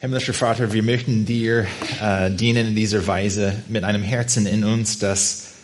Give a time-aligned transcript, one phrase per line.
[0.00, 1.66] Himmlischer Vater, wir möchten dir
[2.00, 5.54] äh, dienen in dieser Weise mit einem Herzen in uns, das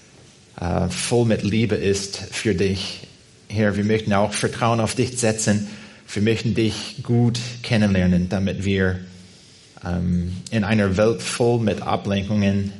[0.60, 3.07] äh, voll mit Liebe ist für dich.
[3.47, 5.68] Herr, wir möchten auch Vertrauen auf dich setzen.
[6.12, 8.98] Wir möchten dich gut kennenlernen, damit wir
[9.86, 12.73] ähm, in einer Welt voll mit Ablenkungen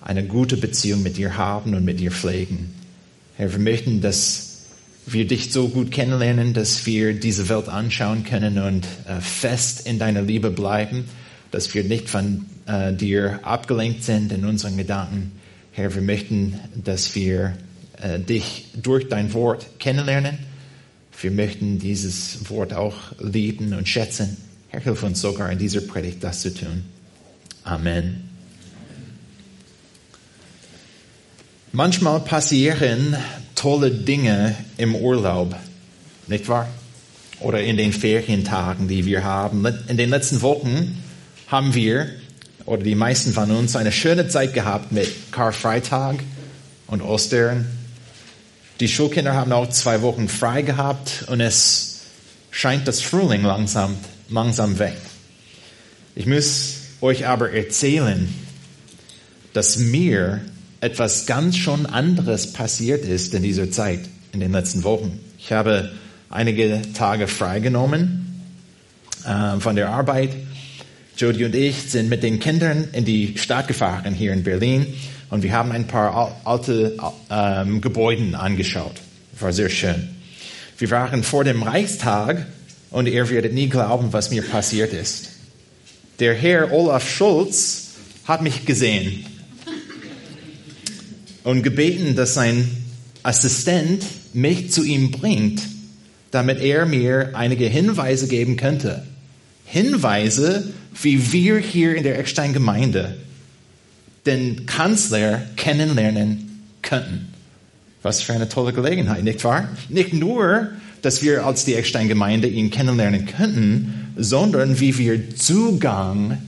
[0.00, 2.74] eine gute Beziehung mit dir haben und mit dir pflegen.
[3.36, 4.53] Herr, wir möchten, dass
[5.06, 9.98] wir dich so gut kennenlernen, dass wir diese Welt anschauen können und äh, fest in
[9.98, 11.04] deiner Liebe bleiben,
[11.50, 15.32] dass wir nicht von äh, dir abgelenkt sind in unseren Gedanken.
[15.72, 17.56] Herr, wir möchten, dass wir
[18.00, 20.38] äh, dich durch dein Wort kennenlernen.
[21.20, 24.36] Wir möchten dieses Wort auch lieben und schätzen.
[24.68, 26.84] Herr, hilf uns sogar in dieser Predigt das zu tun.
[27.64, 28.28] Amen.
[31.72, 33.16] Manchmal passieren
[33.64, 35.56] tolle Dinge im Urlaub,
[36.26, 36.68] nicht wahr?
[37.40, 39.64] Oder in den Ferientagen, die wir haben.
[39.88, 41.02] In den letzten Wochen
[41.46, 42.10] haben wir,
[42.66, 46.16] oder die meisten von uns, eine schöne Zeit gehabt mit Karfreitag
[46.88, 47.64] und Ostern.
[48.80, 52.02] Die Schulkinder haben auch zwei Wochen frei gehabt und es
[52.50, 53.96] scheint das Frühling langsam,
[54.28, 54.98] langsam weg.
[56.14, 58.28] Ich muss euch aber erzählen,
[59.54, 60.42] dass mir
[60.84, 64.00] etwas ganz schon anderes passiert ist in dieser Zeit,
[64.34, 65.18] in den letzten Wochen.
[65.38, 65.90] Ich habe
[66.28, 68.42] einige Tage freigenommen
[69.24, 70.36] äh, von der Arbeit.
[71.16, 74.86] Jody und ich sind mit den Kindern in die Stadt gefahren hier in Berlin
[75.30, 76.98] und wir haben ein paar alte
[77.30, 78.96] ähm, Gebäude angeschaut.
[79.40, 80.10] War sehr schön.
[80.76, 82.46] Wir waren vor dem Reichstag
[82.90, 85.30] und ihr werdet nie glauben, was mir passiert ist.
[86.20, 87.92] Der Herr Olaf Schulz
[88.26, 89.24] hat mich gesehen
[91.44, 92.68] und gebeten, dass sein
[93.22, 95.62] Assistent mich zu ihm bringt,
[96.32, 99.04] damit er mir einige Hinweise geben könnte.
[99.64, 103.16] Hinweise, wie wir hier in der Eckstein-Gemeinde
[104.26, 107.28] den Kanzler kennenlernen könnten.
[108.02, 109.68] Was für eine tolle Gelegenheit, nicht wahr?
[109.88, 110.68] Nicht nur,
[111.02, 116.38] dass wir als die Eckstein-Gemeinde ihn kennenlernen könnten, sondern wie wir Zugang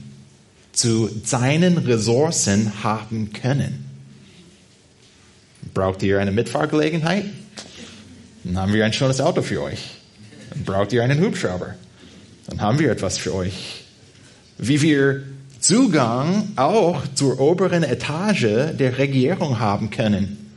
[0.71, 3.86] zu seinen Ressourcen haben können.
[5.77, 7.25] Braucht ihr eine Mitfahrgelegenheit?
[8.43, 9.91] Dann haben wir ein schönes Auto für euch.
[10.49, 11.75] Dann braucht ihr einen Hubschrauber.
[12.47, 13.83] Dann haben wir etwas für euch.
[14.57, 15.21] Wie wir
[15.59, 20.51] Zugang auch zur oberen Etage der Regierung haben können.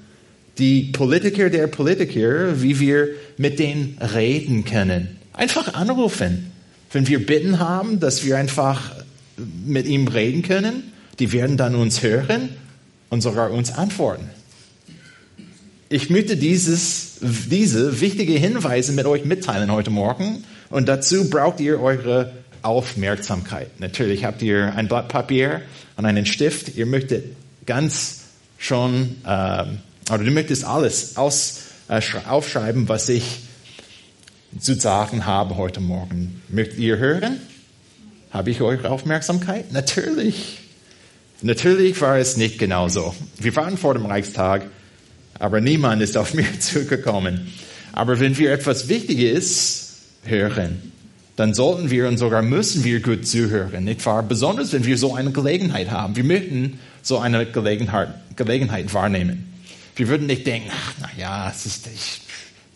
[0.56, 5.18] Die Politiker der Politiker, wie wir mit denen reden können.
[5.34, 6.50] Einfach anrufen.
[6.92, 8.94] Wenn wir Bitten haben, dass wir einfach
[9.66, 12.48] mit ihm reden können, die werden dann uns hören
[13.10, 14.39] und sogar uns antworten.
[15.92, 21.80] Ich möchte dieses, diese wichtige Hinweise mit euch mitteilen heute Morgen und dazu braucht ihr
[21.80, 22.30] eure
[22.62, 23.80] Aufmerksamkeit.
[23.80, 25.62] Natürlich habt ihr ein Blatt Papier
[25.96, 26.76] und einen Stift.
[26.76, 27.34] Ihr möchtet
[27.66, 28.20] ganz
[28.56, 29.64] schon, äh,
[30.12, 33.40] oder du möchtest alles aus, äh, aufschreiben, was ich
[34.60, 36.40] zu sagen habe heute Morgen.
[36.50, 37.40] Möchtet ihr hören?
[38.30, 39.72] Habe ich eure Aufmerksamkeit?
[39.72, 40.58] Natürlich.
[41.42, 43.12] Natürlich war es nicht genau so.
[43.38, 44.68] Wir waren vor dem Reichstag
[45.40, 47.48] aber niemand ist auf mich zugekommen.
[47.92, 50.92] Aber wenn wir etwas Wichtiges hören,
[51.34, 54.22] dann sollten wir und sogar müssen wir gut zuhören, nicht wahr?
[54.22, 56.14] Besonders wenn wir so eine Gelegenheit haben.
[56.14, 59.52] Wir möchten so eine Gelegenheit, Gelegenheit wahrnehmen.
[59.96, 61.88] Wir würden nicht denken, ach, na ja, es ist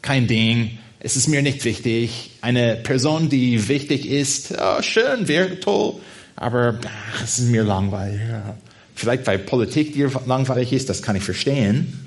[0.03, 2.31] kein Ding, es ist mir nicht wichtig.
[2.41, 5.97] Eine Person, die wichtig ist, oh, schön, wäre toll,
[6.35, 8.21] aber ach, es ist mir langweilig.
[8.95, 12.04] Vielleicht weil Politik dir langweilig ist, das kann ich verstehen.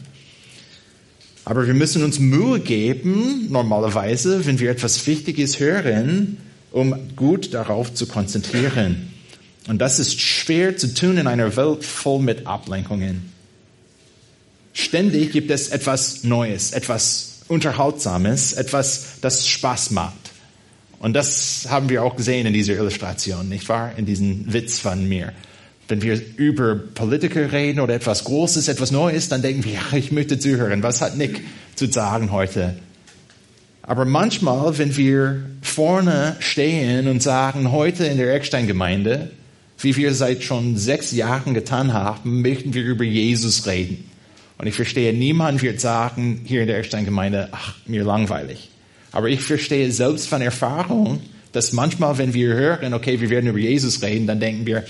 [1.47, 6.35] Aber wir müssen uns Mühe geben, normalerweise, wenn wir etwas Wichtiges hören,
[6.73, 9.13] um gut darauf zu konzentrieren.
[9.69, 13.31] Und das ist schwer zu tun in einer Welt voll mit Ablenkungen.
[14.73, 20.33] Ständig gibt es etwas Neues, etwas Unterhaltsames, etwas, das Spaß macht.
[20.99, 23.93] Und das haben wir auch gesehen in dieser Illustration, nicht wahr?
[23.95, 25.31] In diesem Witz von mir.
[25.87, 30.11] Wenn wir über Politiker reden oder etwas Großes, etwas Neues, dann denken wir, ja, ich
[30.11, 30.83] möchte zuhören.
[30.83, 31.41] Was hat Nick
[31.75, 32.75] zu sagen heute?
[33.81, 39.31] Aber manchmal, wenn wir vorne stehen und sagen, heute in der Eckstein-Gemeinde,
[39.79, 44.09] wie wir seit schon sechs Jahren getan haben, möchten wir über Jesus reden.
[44.57, 48.69] Und ich verstehe, niemand wird sagen, hier in der Eckstein-Gemeinde, ach, mir langweilig.
[49.13, 51.21] Aber ich verstehe selbst von Erfahrung,
[51.53, 54.83] dass manchmal, wenn wir hören, okay, wir werden über Jesus reden, dann denken wir,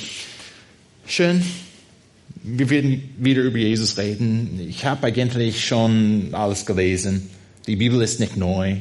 [1.09, 1.41] Schön.
[2.43, 4.59] Wir werden wieder über Jesus reden.
[4.67, 7.29] Ich habe eigentlich schon alles gelesen.
[7.65, 8.75] Die Bibel ist nicht neu.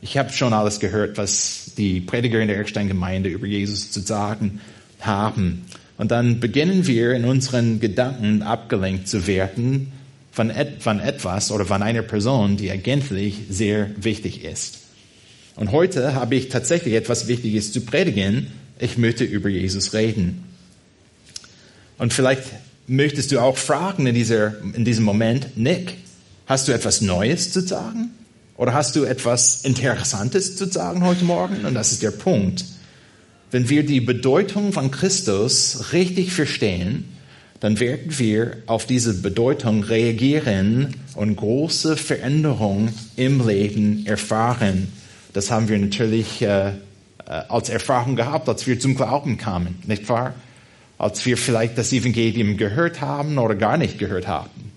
[0.00, 4.60] Ich habe schon alles gehört, was die Prediger in der Eckstein-Gemeinde über Jesus zu sagen
[5.00, 5.64] haben.
[5.98, 9.90] Und dann beginnen wir in unseren Gedanken abgelenkt zu werden
[10.30, 14.78] von, et von etwas oder von einer Person, die eigentlich sehr wichtig ist.
[15.56, 18.46] Und heute habe ich tatsächlich etwas Wichtiges zu predigen.
[18.78, 20.53] Ich möchte über Jesus reden.
[21.98, 22.44] Und vielleicht
[22.86, 25.96] möchtest du auch fragen in, dieser, in diesem Moment, Nick,
[26.46, 28.10] hast du etwas Neues zu sagen?
[28.56, 31.64] Oder hast du etwas Interessantes zu sagen heute Morgen?
[31.64, 32.64] Und das ist der Punkt.
[33.50, 37.04] Wenn wir die Bedeutung von Christus richtig verstehen,
[37.60, 44.92] dann werden wir auf diese Bedeutung reagieren und große Veränderungen im Leben erfahren.
[45.32, 46.72] Das haben wir natürlich äh, äh,
[47.26, 50.34] als Erfahrung gehabt, als wir zum Glauben kamen, nicht wahr?
[50.98, 54.72] Als wir vielleicht das Evangelium gehört haben oder gar nicht gehört haben,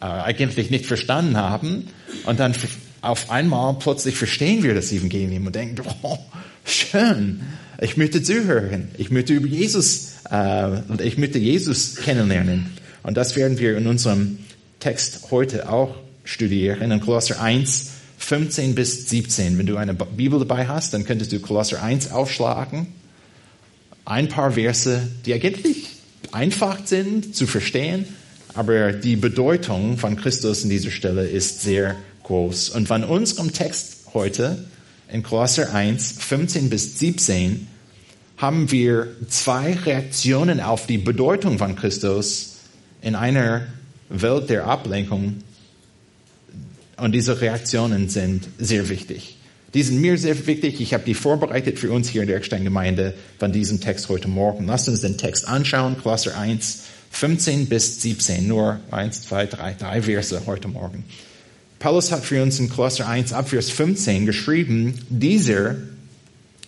[0.00, 1.88] äh, eigentlich nicht verstanden haben
[2.26, 2.54] und dann
[3.00, 6.18] auf einmal plötzlich verstehen wir das Evangelium und denken, oh,
[6.64, 7.40] schön,
[7.80, 12.66] ich möchte zuhören, ich möchte über Jesus äh, und ich möchte Jesus kennenlernen.
[13.02, 14.38] Und das werden wir in unserem
[14.80, 19.58] Text heute auch studieren, in Kolosser 1, 15 bis 17.
[19.58, 22.86] Wenn du eine Bibel dabei hast, dann könntest du Kolosser 1 aufschlagen.
[24.04, 25.88] Ein paar Verse, die eigentlich
[26.32, 28.06] einfach sind zu verstehen,
[28.54, 32.70] aber die Bedeutung von Christus in dieser Stelle ist sehr groß.
[32.70, 34.64] Und von unserem Text heute
[35.10, 37.66] in Kolosser 1, 15 bis 17
[38.36, 42.56] haben wir zwei Reaktionen auf die Bedeutung von Christus
[43.00, 43.66] in einer
[44.08, 45.42] Welt der Ablenkung.
[46.96, 49.36] Und diese Reaktionen sind sehr wichtig.
[49.74, 50.80] Die sind mir sehr wichtig.
[50.80, 54.66] Ich habe die vorbereitet für uns hier in der Eckstein-Gemeinde von diesem Text heute Morgen.
[54.66, 58.46] Lasst uns den Text anschauen, Kolosser 1, 15 bis 17.
[58.46, 61.04] Nur 1, 2, 3, drei Verse heute Morgen.
[61.80, 65.74] Paulus hat für uns in Kolosser 1 ab Vers 15 geschrieben, dieser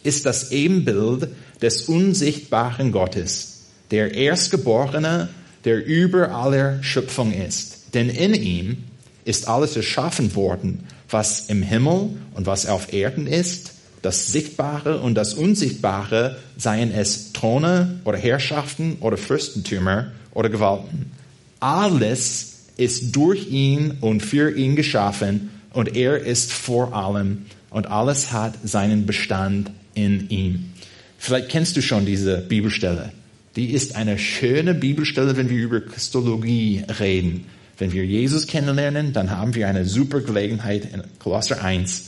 [0.03, 1.29] ist das Ebenbild
[1.63, 5.29] des unsichtbaren Gottes, der Erstgeborene,
[5.65, 7.95] der über aller Schöpfung ist.
[7.95, 8.79] Denn in ihm
[9.25, 13.73] ist alles erschaffen worden, was im Himmel und was auf Erden ist,
[14.03, 21.13] das Sichtbare und das Unsichtbare, seien es Throne oder Herrschaften oder Fürstentümer oder Gewalten.
[21.61, 28.33] Alles ist durch ihn und für ihn geschaffen und er ist vor allem und alles
[28.33, 30.73] hat seinen Bestand in ihm.
[31.19, 33.13] Vielleicht kennst du schon diese Bibelstelle.
[33.57, 37.47] Die ist eine schöne Bibelstelle, wenn wir über Christologie reden.
[37.79, 42.05] Wenn wir Jesus kennenlernen, dann haben wir eine super Gelegenheit in Kolosser 1,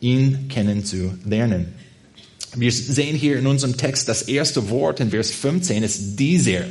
[0.00, 1.72] ihn kennenzulernen.
[2.54, 6.64] Wir sehen hier in unserem Text das erste Wort in Vers 15 ist dieser.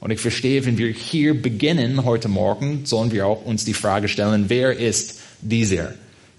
[0.00, 4.08] Und ich verstehe, wenn wir hier beginnen heute Morgen, sollen wir auch uns die Frage
[4.08, 5.94] stellen, wer ist dieser?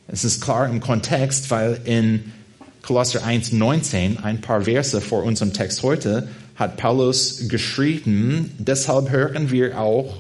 [0.07, 2.33] Es ist klar im Kontext, weil in
[2.81, 9.80] Kolosser 1,19, ein paar Verse vor unserem Text heute, hat Paulus geschrieben, deshalb hören wir
[9.80, 10.18] auch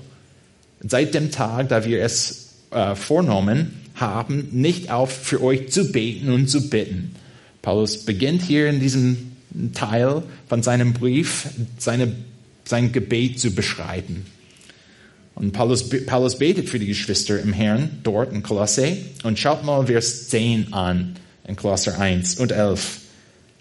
[0.81, 6.31] seit dem Tag, da wir es äh, vornommen haben, nicht auf, für euch zu beten
[6.31, 7.15] und zu bitten.
[7.61, 9.31] Paulus beginnt hier in diesem
[9.73, 11.47] Teil von seinem Brief
[11.77, 12.13] seine,
[12.65, 14.25] sein Gebet zu beschreiben.
[15.35, 19.87] Und Paulus, Paulus betet für die Geschwister im Herrn dort in Kolosse und schaut mal
[19.87, 21.15] Vers 10 an
[21.47, 22.99] in Kolosser 1 und 11.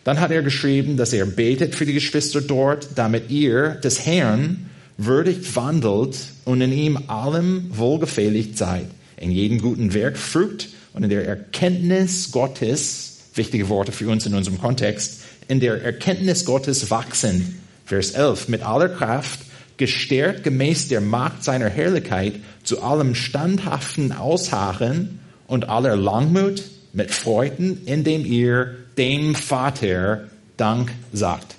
[0.05, 4.68] Dann hat er geschrieben, dass er betet für die Geschwister dort, damit ihr des Herrn
[4.99, 8.87] würdig wandelt und in ihm allem wohlgefällig seid,
[9.17, 14.35] in jedem guten Werk Frucht und in der Erkenntnis Gottes, wichtige Worte für uns in
[14.35, 17.61] unserem Kontext, in der Erkenntnis Gottes wachsen.
[17.87, 19.41] Vers 11, mit aller Kraft,
[19.77, 27.83] gestärkt gemäß der Macht seiner Herrlichkeit, zu allem standhaften Ausharren und aller Langmut, mit Freuden,
[27.87, 31.55] indem ihr dem Vater Dank sagt.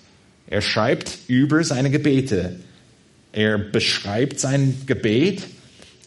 [0.48, 2.56] Er schreibt über seine Gebete.
[3.32, 5.44] Er beschreibt sein Gebet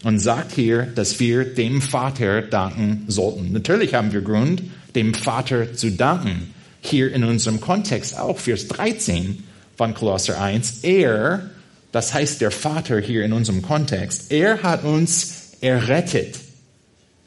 [0.03, 3.53] und sagt hier, dass wir dem Vater danken sollten.
[3.53, 4.63] Natürlich haben wir Grund,
[4.95, 6.53] dem Vater zu danken.
[6.81, 9.45] Hier in unserem Kontext auch, Vers 13
[9.77, 10.81] von Kolosser 1.
[10.83, 11.51] Er,
[11.93, 16.37] das heißt der Vater hier in unserem Kontext, er hat uns errettet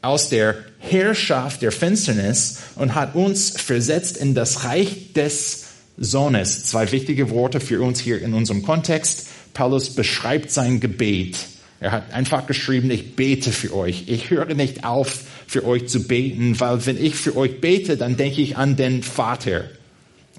[0.02, 5.65] aus der Herrschaft der Finsternis und hat uns versetzt in das Reich des
[5.98, 6.64] Sohnes.
[6.64, 9.28] Zwei wichtige Worte für uns hier in unserem Kontext.
[9.54, 11.36] Paulus beschreibt sein Gebet.
[11.80, 14.04] Er hat einfach geschrieben, ich bete für euch.
[14.06, 18.16] Ich höre nicht auf, für euch zu beten, weil wenn ich für euch bete, dann
[18.16, 19.64] denke ich an den Vater.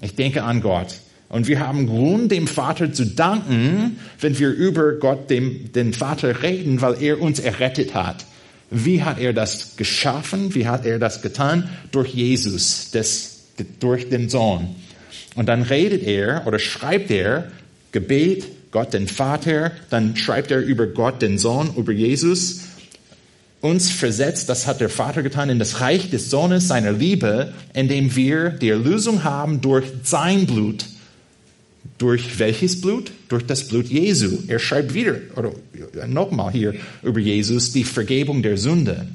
[0.00, 0.94] Ich denke an Gott.
[1.28, 6.42] Und wir haben Grund, dem Vater zu danken, wenn wir über Gott, dem, den Vater
[6.42, 8.24] reden, weil er uns errettet hat
[8.70, 10.54] Wie hat er das geschaffen?
[10.54, 11.68] Wie hat er das getan?
[11.90, 13.44] Durch Jesus, des,
[13.78, 14.74] durch den Sohn.
[15.38, 17.52] Und dann redet er oder schreibt er
[17.92, 22.62] Gebet, Gott den Vater, dann schreibt er über Gott den Sohn, über Jesus
[23.60, 28.16] uns versetzt, das hat der Vater getan, in das Reich des Sohnes seiner Liebe, indem
[28.16, 30.86] wir die Erlösung haben durch sein Blut.
[31.98, 33.12] Durch welches Blut?
[33.28, 34.38] Durch das Blut Jesu.
[34.48, 35.52] Er schreibt wieder, oder
[36.08, 39.06] nochmal hier über Jesus, die Vergebung der Sünde.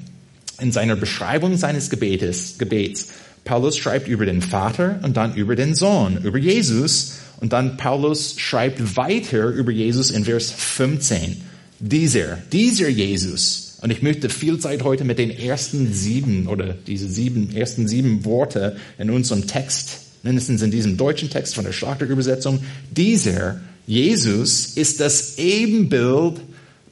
[0.61, 3.09] In seiner Beschreibung seines Gebetes, Gebets.
[3.43, 7.15] Paulus schreibt über den Vater und dann über den Sohn, über Jesus.
[7.39, 11.41] Und dann Paulus schreibt weiter über Jesus in Vers 15.
[11.79, 17.09] Dieser, dieser Jesus, und ich möchte viel Zeit heute mit den ersten sieben oder diese
[17.09, 22.63] sieben, ersten sieben Worte in unserem Text, mindestens in diesem deutschen Text von der Schlachterübersetzung,
[22.91, 26.39] dieser Jesus ist das Ebenbild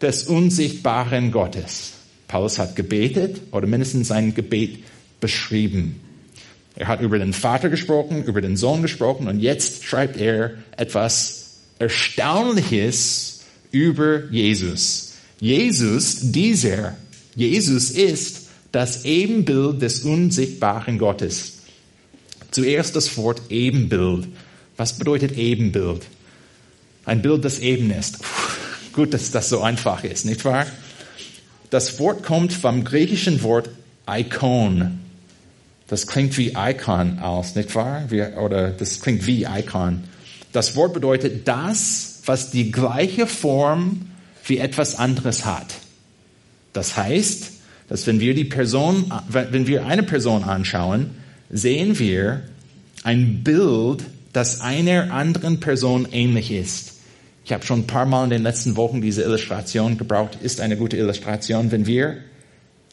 [0.01, 1.93] des unsichtbaren Gottes.
[2.27, 4.79] Paulus hat gebetet oder mindestens sein Gebet
[5.21, 6.01] beschrieben.
[6.75, 11.57] Er hat über den Vater gesprochen, über den Sohn gesprochen und jetzt schreibt er etwas
[11.79, 15.13] Erstaunliches über Jesus.
[15.39, 16.95] Jesus, dieser,
[17.35, 21.53] Jesus ist das Ebenbild des unsichtbaren Gottes.
[22.51, 24.27] Zuerst das Wort Ebenbild.
[24.77, 26.03] Was bedeutet Ebenbild?
[27.05, 28.21] Ein Bild, das eben ist.
[28.21, 28.51] Puh,
[28.93, 30.67] gut, dass das so einfach ist, nicht wahr?
[31.69, 33.69] Das Wort kommt vom griechischen Wort
[34.07, 34.99] Icon.
[35.91, 38.05] Das klingt wie Icon aus, nicht wahr?
[38.07, 40.05] Wie, oder das klingt wie Icon.
[40.53, 44.05] Das Wort bedeutet das, was die gleiche Form
[44.45, 45.67] wie etwas anderes hat.
[46.71, 47.51] Das heißt,
[47.89, 51.09] dass wenn wir die Person, wenn wir eine Person anschauen,
[51.49, 52.43] sehen wir
[53.03, 56.93] ein Bild, das einer anderen Person ähnlich ist.
[57.43, 60.37] Ich habe schon ein paar Mal in den letzten Wochen diese Illustration gebraucht.
[60.41, 62.15] Ist eine gute Illustration, wenn wir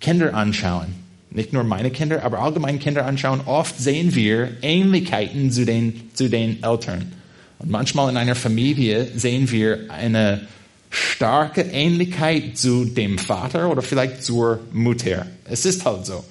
[0.00, 1.07] Kinder anschauen.
[1.30, 3.42] Nicht nur meine Kinder, aber allgemein Kinder anschauen.
[3.44, 7.12] Oft sehen wir Ähnlichkeiten zu den, zu den Eltern.
[7.58, 10.46] Und manchmal in einer Familie sehen wir eine
[10.90, 15.26] starke Ähnlichkeit zu dem Vater oder vielleicht zur Mutter.
[15.44, 16.24] Es ist halt so.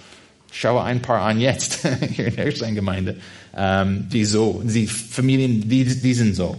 [0.52, 3.18] Schaue ein paar an jetzt hier in der Gemeinde,
[3.56, 6.58] ähm, die so, die Familien, die, die sind so.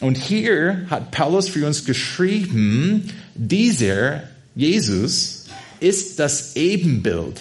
[0.00, 5.46] Und hier hat Paulus für uns geschrieben, dieser Jesus
[5.78, 7.40] ist das Ebenbild.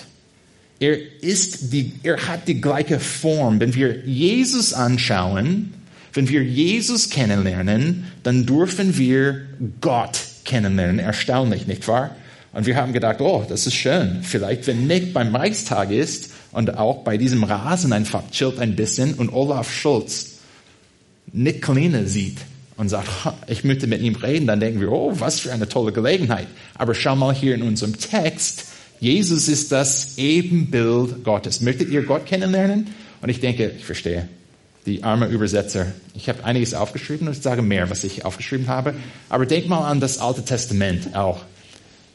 [0.79, 3.59] Er ist die, er hat die gleiche Form.
[3.59, 5.73] Wenn wir Jesus anschauen,
[6.13, 9.41] wenn wir Jesus kennenlernen, dann dürfen wir
[9.81, 10.99] Gott kennenlernen.
[10.99, 12.15] Erstaunlich, nicht wahr?
[12.51, 14.19] Und wir haben gedacht, oh, das ist schön.
[14.23, 19.13] Vielleicht, wenn Nick beim Reichstag ist und auch bei diesem Rasen einfach chillt ein bisschen
[19.13, 20.39] und Olaf Schulz
[21.31, 22.37] Nick Kleine sieht
[22.77, 23.07] und sagt,
[23.47, 26.47] ich möchte mit ihm reden, dann denken wir, oh, was für eine tolle Gelegenheit.
[26.75, 28.65] Aber schau mal hier in unserem Text,
[28.99, 31.61] Jesus ist das Ebenbild Gottes.
[31.61, 32.87] Möchtet ihr Gott kennenlernen?
[33.21, 34.27] Und ich denke, ich verstehe,
[34.85, 35.87] die arme Übersetzer.
[36.15, 38.95] Ich habe einiges aufgeschrieben und ich sage mehr, was ich aufgeschrieben habe.
[39.29, 41.41] Aber denk mal an das Alte Testament auch.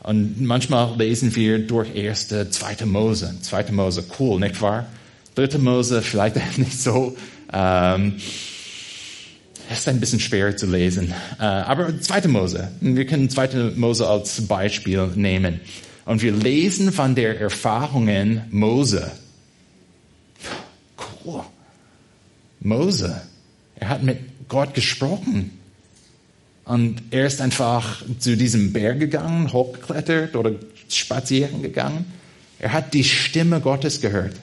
[0.03, 3.35] Und manchmal lesen wir durch erste, zweite Mose.
[3.41, 4.87] Zweite Mose, cool, nicht wahr?
[5.35, 7.17] Dritte Mose, vielleicht nicht so.
[7.51, 8.17] Ähm,
[9.71, 11.15] ist ein bisschen schwer zu lesen.
[11.41, 12.71] Äh, aber zweite Mose.
[12.81, 15.61] Wir können zweite Mose als Beispiel nehmen.
[16.05, 19.11] Und wir lesen von der Erfahrungen Mose.
[21.25, 21.45] Cool.
[22.61, 23.23] Mose.
[23.77, 24.19] Er hat mit
[24.49, 25.59] Gott gesprochen.
[26.65, 30.53] Und er ist einfach zu diesem Berg gegangen, hochgeklettert oder
[30.89, 32.07] spazieren gegangen.
[32.59, 34.35] Er hat die Stimme Gottes gehört.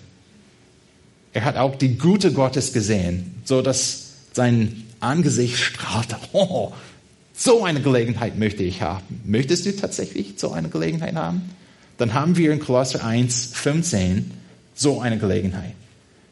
[1.34, 6.18] Er hat auch die Gute Gottes gesehen, so dass sein Angesicht strahlte.
[6.34, 6.72] Oh,
[7.34, 9.22] so eine Gelegenheit möchte ich haben.
[9.26, 11.50] Möchtest du tatsächlich so eine Gelegenheit haben?
[11.98, 14.32] Dann haben wir in Kolosser 1, 15
[14.76, 15.74] so eine Gelegenheit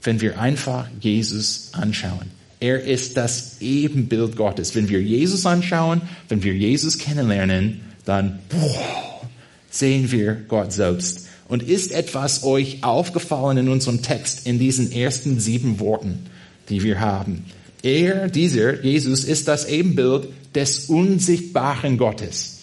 [0.03, 2.31] wenn wir einfach Jesus anschauen.
[2.59, 4.75] Er ist das Ebenbild Gottes.
[4.75, 9.21] Wenn wir Jesus anschauen, wenn wir Jesus kennenlernen, dann boah,
[9.69, 11.27] sehen wir Gott selbst.
[11.47, 16.25] Und ist etwas euch aufgefallen in unserem Text, in diesen ersten sieben Worten,
[16.69, 17.45] die wir haben?
[17.81, 22.59] Er, dieser Jesus, ist das Ebenbild des unsichtbaren Gottes.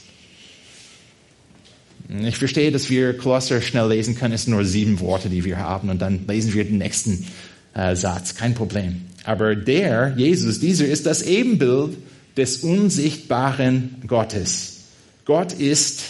[2.08, 4.34] Ich verstehe, dass wir Kolosser schnell lesen können.
[4.34, 5.88] Es sind nur sieben Worte, die wir haben.
[5.90, 7.26] Und dann lesen wir den nächsten
[7.74, 8.34] äh, Satz.
[8.34, 9.02] Kein Problem.
[9.24, 11.96] Aber der, Jesus, dieser ist das Ebenbild
[12.36, 14.84] des unsichtbaren Gottes.
[15.24, 16.02] Gott ist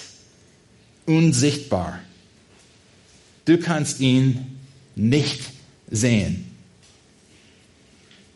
[1.07, 2.01] unsichtbar.
[3.47, 4.59] Du kannst ihn
[4.97, 5.41] nicht
[5.91, 6.46] sehen.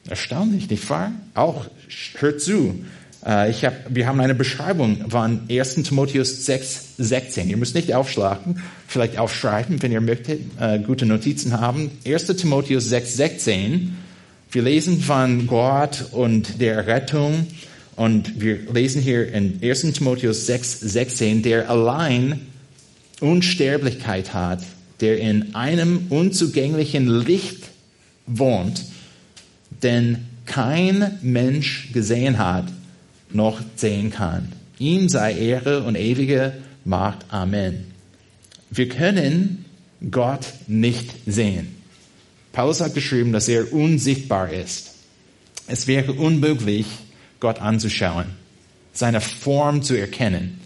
[0.09, 1.13] Erstaunlich, nicht wahr?
[1.35, 1.67] Auch,
[2.19, 2.85] hört zu,
[3.25, 5.75] Äh, ich hab, wir haben eine Beschreibung von 1.
[5.83, 7.51] Timotheus 6, 16.
[7.51, 11.91] Ihr müsst nicht aufschlagen, vielleicht aufschreiben, wenn ihr möchtet, äh, gute Notizen haben.
[12.07, 12.27] 1.
[12.27, 13.97] Timotheus 6, 16.
[14.53, 17.47] Wir lesen von Gott und der Rettung
[17.97, 19.93] und wir lesen hier in 1.
[19.93, 22.41] Timotheus 6, 16, der allein
[23.21, 24.63] Unsterblichkeit hat,
[25.01, 27.65] der in einem unzugänglichen Licht
[28.27, 28.83] wohnt,
[29.83, 32.67] denn kein Mensch gesehen hat,
[33.33, 34.53] noch sehen kann.
[34.79, 37.27] Ihm sei Ehre und ewige Macht.
[37.29, 37.85] Amen.
[38.71, 39.65] Wir können
[40.11, 41.77] Gott nicht sehen.
[42.53, 44.95] Paulus hat geschrieben, dass er unsichtbar ist.
[45.67, 46.87] Es wäre unmöglich,
[47.39, 48.27] Gott anzuschauen,
[48.93, 50.61] seine Form zu erkennen.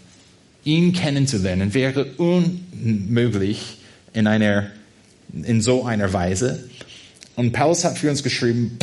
[0.63, 3.77] Ihn kennenzulernen wäre unmöglich
[4.13, 4.71] in, einer,
[5.31, 6.67] in so einer Weise.
[7.35, 8.77] Und Paulus hat für uns geschrieben,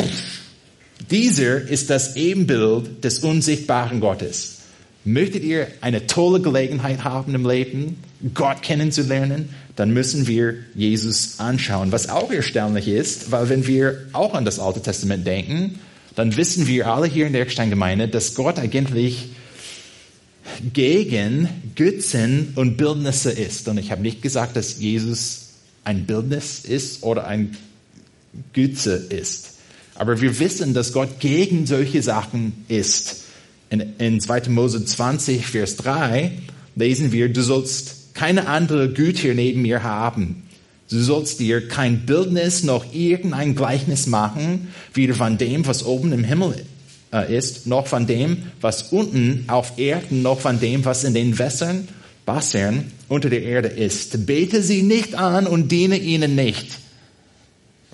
[1.11, 4.59] dieser ist das Ebenbild des unsichtbaren Gottes.
[5.05, 7.99] Möchtet ihr eine tolle Gelegenheit haben im Leben,
[8.35, 11.91] Gott kennenzulernen, dann müssen wir Jesus anschauen.
[11.91, 15.79] Was auch erstaunlich ist, weil wenn wir auch an das Alte Testament denken,
[16.15, 19.31] dann wissen wir alle hier in der Eckstein-Gemeinde, dass Gott eigentlich
[20.73, 23.67] gegen Götzen und Bildnisse ist.
[23.69, 25.49] Und ich habe nicht gesagt, dass Jesus
[25.85, 27.57] ein Bildnis ist oder ein
[28.53, 29.53] Götze ist.
[29.95, 33.25] Aber wir wissen, dass Gott gegen solche Sachen ist.
[33.71, 34.49] In, in 2.
[34.49, 36.33] Mose 20, Vers 3
[36.75, 40.43] lesen wir, du sollst keine andere Güter neben mir haben.
[40.91, 46.25] Du sollst dir kein Bildnis noch irgendein Gleichnis machen, weder von dem, was oben im
[46.25, 46.67] Himmel
[47.13, 51.39] äh, ist, noch von dem, was unten auf Erden, noch von dem, was in den
[51.39, 51.89] Wässern,
[52.27, 54.27] Wassern unter der Erde ist.
[54.27, 56.82] Bete sie nicht an und diene ihnen nicht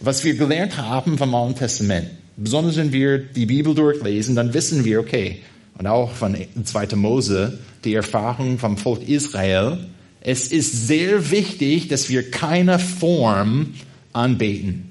[0.00, 4.84] was wir gelernt haben vom Alten Testament, besonders wenn wir die Bibel durchlesen, dann wissen
[4.84, 5.40] wir, okay,
[5.76, 6.96] und auch von 2.
[6.96, 9.78] Mose, die Erfahrung vom Volk Israel,
[10.20, 13.74] es ist sehr wichtig, dass wir keine Form
[14.12, 14.90] anbeten.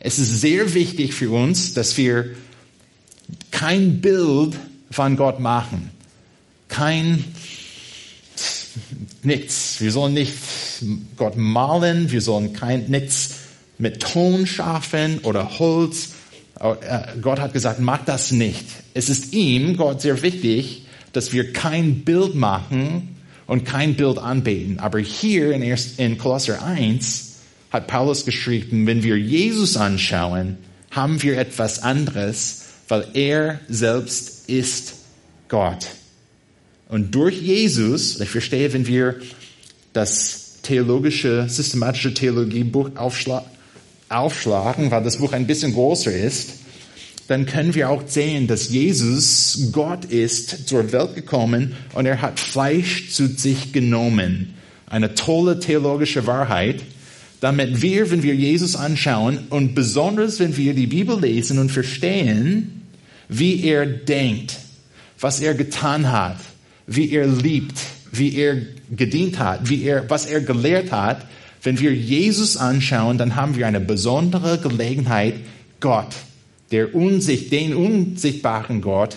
[0.00, 2.34] Es ist sehr wichtig für uns, dass wir
[3.50, 4.54] kein Bild
[4.90, 5.90] von Gott machen.
[6.68, 7.24] Kein
[9.22, 9.80] nichts.
[9.80, 10.34] Wir sollen nicht
[11.16, 13.43] Gott malen, wir sollen kein nichts
[13.78, 16.10] mit Ton schaffen oder Holz.
[16.60, 18.64] Äh, Gott hat gesagt, mach das nicht.
[18.94, 24.78] Es ist ihm, Gott, sehr wichtig, dass wir kein Bild machen und kein Bild anbeten.
[24.78, 25.62] Aber hier in,
[25.96, 27.34] in Kolosser 1
[27.70, 30.58] hat Paulus geschrieben, wenn wir Jesus anschauen,
[30.90, 34.94] haben wir etwas anderes, weil er selbst ist
[35.48, 35.86] Gott.
[36.88, 39.16] Und durch Jesus, ich verstehe, wenn wir
[39.92, 43.48] das theologische, systematische Theologiebuch aufschlagen,
[44.08, 46.54] aufschlagen, weil das Buch ein bisschen größer ist,
[47.28, 52.38] dann können wir auch sehen, dass Jesus Gott ist, zur Welt gekommen und er hat
[52.38, 54.54] Fleisch zu sich genommen.
[54.86, 56.82] Eine tolle theologische Wahrheit,
[57.40, 62.82] damit wir, wenn wir Jesus anschauen und besonders wenn wir die Bibel lesen und verstehen,
[63.28, 64.56] wie er denkt,
[65.18, 66.38] was er getan hat,
[66.86, 67.78] wie er liebt,
[68.12, 68.58] wie er
[68.94, 71.26] gedient hat, wie er, was er gelehrt hat,
[71.64, 75.34] wenn wir Jesus anschauen, dann haben wir eine besondere Gelegenheit,
[75.80, 76.14] Gott,
[76.70, 79.16] der unsicht, den unsichtbaren Gott,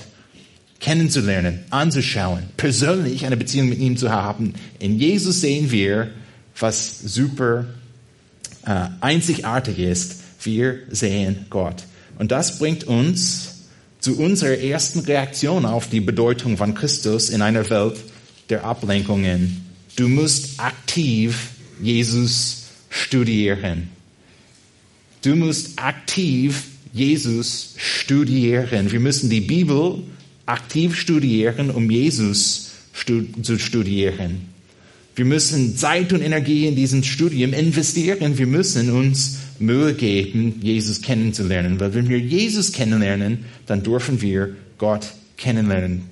[0.79, 4.53] kennenzulernen, anzuschauen, persönlich eine Beziehung mit ihm zu haben.
[4.79, 6.11] In Jesus sehen wir,
[6.57, 7.65] was super
[8.65, 10.21] äh, einzigartig ist.
[10.41, 11.83] Wir sehen Gott.
[12.17, 13.65] Und das bringt uns
[13.99, 17.97] zu unserer ersten Reaktion auf die Bedeutung von Christus in einer Welt
[18.49, 19.65] der Ablenkungen.
[19.95, 21.49] Du musst aktiv
[21.81, 23.89] Jesus studieren.
[25.23, 26.63] Du musst aktiv
[26.93, 28.91] Jesus studieren.
[28.91, 30.03] Wir müssen die Bibel
[30.45, 34.41] aktiv studieren, um Jesus zu studieren.
[35.15, 38.37] Wir müssen Zeit und Energie in diesem Studium investieren.
[38.37, 41.79] Wir müssen uns Mühe geben, Jesus kennenzulernen.
[41.79, 46.03] Weil wenn wir Jesus kennenlernen, dann dürfen wir Gott kennenlernen.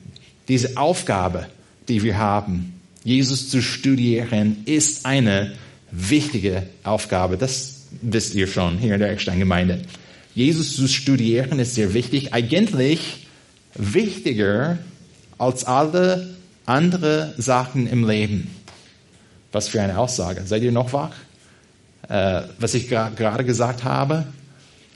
[0.47, 1.47] Diese Aufgabe,
[1.87, 2.73] die wir haben,
[3.05, 5.53] Jesus zu studieren, ist eine
[5.91, 7.37] wichtige Aufgabe.
[7.37, 9.81] Das wisst ihr schon hier in der Eckstein-Gemeinde.
[10.33, 12.33] Jesus zu studieren ist sehr wichtig.
[12.33, 13.27] Eigentlich
[13.75, 14.79] wichtiger
[15.37, 18.49] als alle andere Sachen im Leben.
[19.51, 20.41] Was für eine Aussage.
[20.45, 21.13] Seid ihr noch wach?
[22.09, 24.25] Äh, was ich gerade gesagt habe?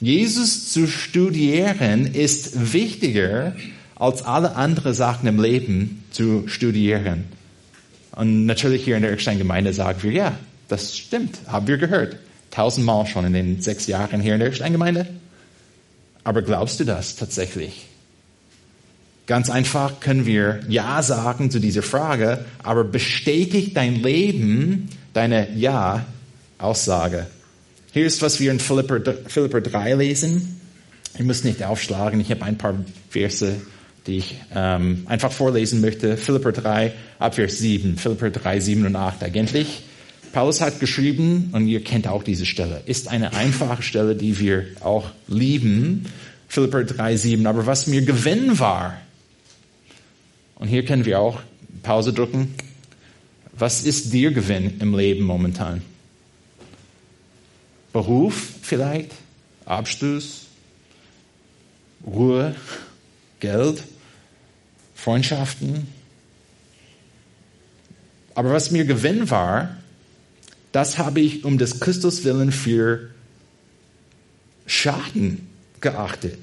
[0.01, 3.55] Jesus zu studieren ist wichtiger
[3.95, 7.25] als alle anderen Sachen im Leben zu studieren.
[8.19, 12.17] Und natürlich hier in der Eckstein-Gemeinde sagen wir, ja, das stimmt, haben wir gehört.
[12.51, 15.07] Tausendmal schon in den sechs Jahren hier in der Eckstein-Gemeinde.
[16.25, 17.87] Aber glaubst du das tatsächlich?
[19.25, 27.25] Ganz einfach können wir Ja sagen zu dieser Frage, aber bestätigt dein Leben deine Ja-Aussage.
[27.93, 30.59] Hier ist, was wir in Philipper, Philipper 3 lesen.
[31.17, 32.75] Ihr müsst nicht aufschlagen, ich habe ein paar
[33.09, 33.61] Verse,
[34.09, 36.17] die ich ähm, einfach vorlesen möchte.
[36.17, 37.97] Philipper 3, Abvers 7.
[37.97, 39.83] Philipper 3, 7 und 8 eigentlich.
[40.33, 44.65] Paulus hat geschrieben, und ihr kennt auch diese Stelle, ist eine einfache Stelle, die wir
[44.81, 46.05] auch lieben.
[46.47, 47.47] Philipper 3, 7.
[47.47, 48.97] Aber was mir Gewinn war,
[50.55, 51.39] und hier können wir auch
[51.83, 52.53] Pause drücken.
[53.53, 55.81] Was ist dir Gewinn im Leben momentan?
[57.93, 59.11] Beruf vielleicht?
[59.65, 60.47] Abschluss?
[62.05, 62.55] Ruhe?
[63.39, 63.83] Geld?
[64.99, 65.87] Freundschaften?
[68.35, 69.77] Aber was mir Gewinn war,
[70.71, 73.09] das habe ich um des Christus willen für
[74.65, 75.47] Schaden
[75.81, 76.37] geachtet.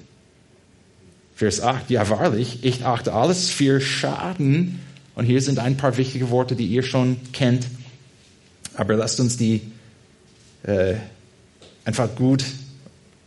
[1.37, 4.81] Vers 8, ja wahrlich, ich achte alles für Schaden.
[5.15, 7.67] Und hier sind ein paar wichtige Worte, die ihr schon kennt.
[8.75, 9.61] Aber lasst uns die
[10.63, 10.95] äh,
[11.85, 12.45] einfach gut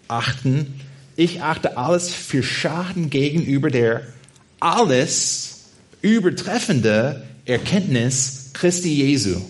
[0.07, 0.79] achten.
[1.15, 4.01] Ich achte alles für Schaden gegenüber der
[4.59, 5.61] alles
[6.01, 9.41] übertreffende Erkenntnis Christi Jesu,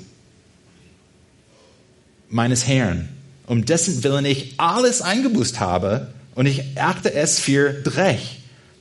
[2.29, 3.09] meines Herrn,
[3.47, 8.19] um dessen Willen ich alles eingebüßt habe und ich achte es für Dreck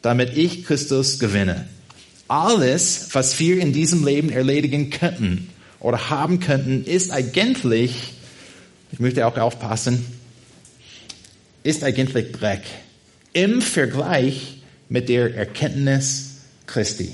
[0.02, 1.66] damit ich Christus gewinne.
[2.28, 5.48] Alles, was wir in diesem Leben erledigen könnten
[5.80, 7.92] oder haben könnten, ist eigentlich,
[8.92, 10.04] ich möchte auch aufpassen,
[11.62, 12.62] ist eigentlich Dreck
[13.32, 14.57] im Vergleich
[14.88, 17.12] mit der Erkenntnis Christi.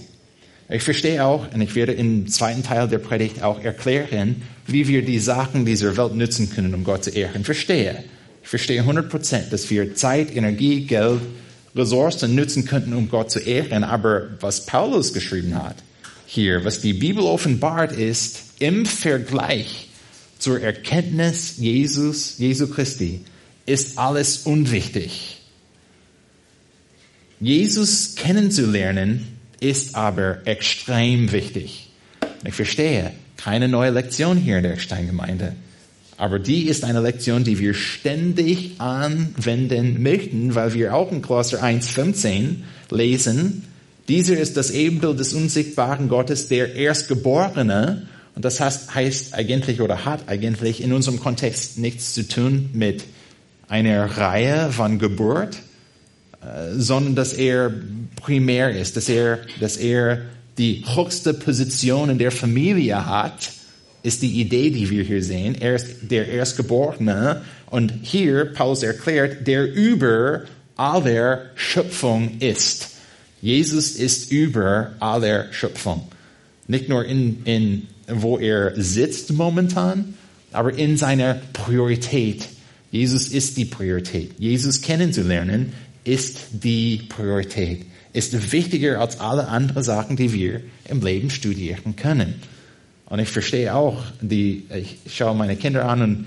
[0.69, 5.05] Ich verstehe auch, und ich werde im zweiten Teil der Predigt auch erklären, wie wir
[5.05, 7.45] die Sachen dieser Welt nutzen können, um Gott zu ehren.
[7.45, 8.03] Verstehe.
[8.43, 11.21] Ich verstehe 100 Prozent, dass wir Zeit, Energie, Geld,
[11.77, 13.85] Ressourcen nutzen könnten, um Gott zu ehren.
[13.85, 15.77] Aber was Paulus geschrieben hat
[16.27, 19.89] hier, was die Bibel offenbart ist, im Vergleich
[20.39, 23.21] zur Erkenntnis Jesus, Jesu Christi,
[23.67, 25.44] ist alles unwichtig.
[27.45, 29.29] Jesus kennenzulernen
[29.61, 31.91] ist aber extrem wichtig.
[32.43, 35.55] Ich verstehe, keine neue Lektion hier in der Steingemeinde.
[36.17, 41.63] Aber die ist eine Lektion, die wir ständig anwenden möchten, weil wir auch in Kolosser
[41.63, 43.65] 1,15 lesen,
[44.09, 48.07] dieser ist das Ebenbild des unsichtbaren Gottes, der Erstgeborene.
[48.35, 53.05] Und das heißt, heißt eigentlich oder hat eigentlich in unserem Kontext nichts zu tun mit
[53.69, 55.59] einer Reihe von Geburt,
[56.77, 57.73] sondern dass er
[58.23, 60.23] primär ist, dass er, dass er
[60.59, 63.51] die höchste Position in der Familie hat
[64.05, 65.57] ist die Idee, die wir hier sehen.
[65.59, 67.43] Er ist der Erstgeborene.
[67.71, 70.43] Und hier, Paulus erklärt, der über
[70.77, 72.91] aller Schöpfung ist.
[73.41, 76.07] Jesus ist über aller Schöpfung.
[76.69, 80.15] Nicht nur in, in, wo er sitzt momentan,
[80.53, 82.47] aber in seiner Priorität.
[82.91, 84.33] Jesus ist die Priorität.
[84.39, 85.73] Jesus kennenzulernen
[86.05, 87.87] ist die Priorität.
[88.13, 92.35] Ist wichtiger als alle anderen Sachen, die wir im Leben studieren können.
[93.07, 96.27] Und ich verstehe auch, die, ich schaue meine Kinder an und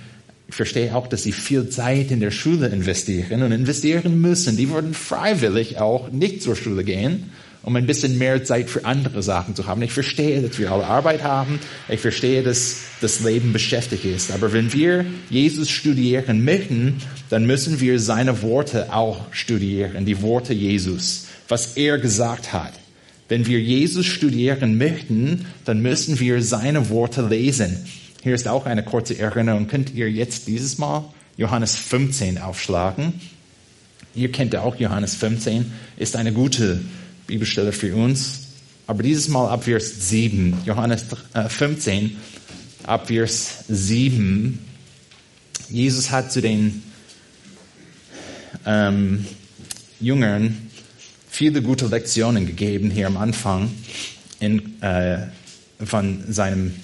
[0.50, 4.56] ich verstehe auch, dass sie viel Zeit in der Schule investieren und investieren müssen.
[4.56, 7.32] Die würden freiwillig auch nicht zur Schule gehen,
[7.64, 9.82] um ein bisschen mehr Zeit für andere Sachen zu haben.
[9.82, 11.60] Ich verstehe, dass wir alle Arbeit haben.
[11.90, 14.32] Ich verstehe, dass das Leben beschäftigt ist.
[14.32, 20.54] Aber wenn wir Jesus studieren möchten, dann müssen wir seine Worte auch studieren, die Worte
[20.54, 22.74] Jesus, was er gesagt hat.
[23.30, 27.86] Wenn wir Jesus studieren möchten, dann müssen wir seine Worte lesen.
[28.24, 29.68] Hier ist auch eine kurze Erinnerung.
[29.68, 31.04] Könnt ihr jetzt dieses Mal
[31.36, 33.14] Johannes 15 aufschlagen?
[34.16, 36.82] Ihr kennt ja auch Johannes 15, ist eine gute
[37.28, 38.48] Bibelstelle für uns.
[38.88, 41.06] Aber dieses Mal ab Vers 7, Johannes
[41.50, 42.10] 15, äh,
[42.88, 44.60] ab Vers 7.
[45.70, 46.82] Jesus hat zu den
[48.68, 49.26] ähm,
[50.00, 50.70] Jüngern
[51.30, 53.72] viele gute Lektionen gegeben hier am Anfang
[54.40, 55.28] in, äh,
[55.84, 56.76] von, seinem,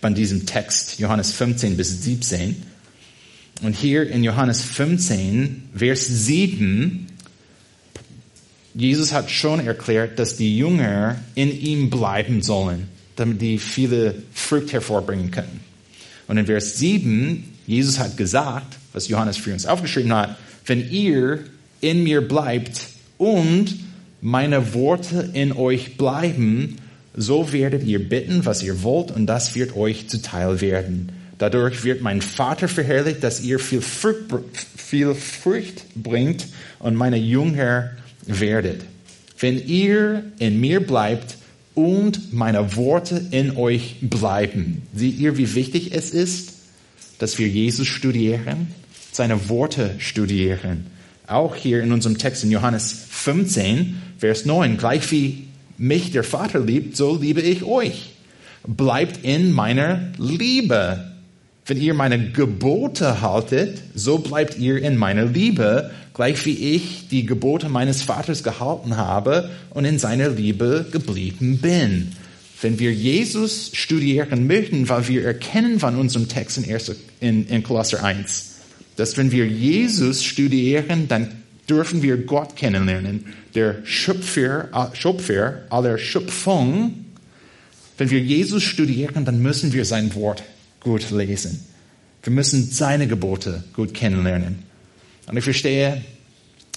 [0.00, 2.62] von diesem Text, Johannes 15 bis 17.
[3.62, 7.06] Und hier in Johannes 15, Vers 7,
[8.74, 14.72] Jesus hat schon erklärt, dass die Jünger in ihm bleiben sollen, damit die viele Frucht
[14.72, 15.60] hervorbringen können.
[16.28, 21.40] Und in Vers 7, Jesus hat gesagt, was Johannes für uns aufgeschrieben hat, wenn ihr
[21.80, 23.76] in mir bleibt und
[24.20, 26.76] meine Worte in euch bleiben,
[27.16, 31.10] so werdet ihr bitten, was ihr wollt, und das wird euch zuteil werden.
[31.38, 36.46] Dadurch wird mein Vater verherrlicht, dass ihr viel Frucht, viel Frucht bringt
[36.78, 37.90] und meine Jünger
[38.26, 38.82] werdet.
[39.40, 41.36] wenn ihr in mir bleibt
[41.74, 44.82] und meine Worte in euch bleiben.
[44.94, 46.54] Seht ihr, wie wichtig es ist,
[47.18, 48.68] dass wir Jesus studieren,
[49.18, 50.86] seine Worte studieren.
[51.26, 56.60] Auch hier in unserem Text in Johannes 15, Vers 9, gleich wie mich der Vater
[56.60, 58.10] liebt, so liebe ich euch.
[58.66, 61.12] Bleibt in meiner Liebe.
[61.66, 67.26] Wenn ihr meine Gebote haltet, so bleibt ihr in meiner Liebe, gleich wie ich die
[67.26, 72.12] Gebote meines Vaters gehalten habe und in seiner Liebe geblieben bin.
[72.62, 77.64] Wenn wir Jesus studieren möchten, weil wir erkennen von unserem Text in, 1, in, in
[77.64, 78.57] Kolosser 1,
[78.98, 81.30] dass wenn wir Jesus studieren, dann
[81.70, 87.04] dürfen wir Gott kennenlernen, der Schöpfer, Schöpfer aller Schöpfung.
[87.96, 90.42] Wenn wir Jesus studieren, dann müssen wir sein Wort
[90.80, 91.64] gut lesen.
[92.24, 94.64] Wir müssen seine Gebote gut kennenlernen.
[95.28, 96.02] Und ich verstehe,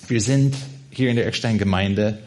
[0.08, 0.56] wir sind
[0.92, 2.20] hier in der Eckstein-Gemeinde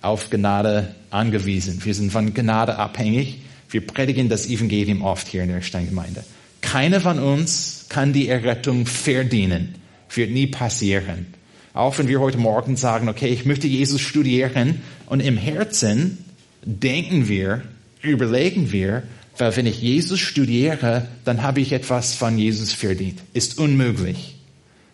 [0.00, 1.84] auf Gnade angewiesen.
[1.84, 3.42] Wir sind von Gnade abhängig.
[3.68, 6.24] Wir predigen das Evangelium oft hier in der Eckstein-Gemeinde.
[6.62, 9.74] Keiner von uns kann die Errettung verdienen.
[10.14, 11.26] Wird nie passieren.
[11.74, 16.24] Auch wenn wir heute Morgen sagen, okay, ich möchte Jesus studieren und im Herzen
[16.64, 17.62] denken wir,
[18.00, 19.02] überlegen wir,
[19.36, 23.20] weil wenn ich Jesus studiere, dann habe ich etwas von Jesus verdient.
[23.34, 24.36] Ist unmöglich.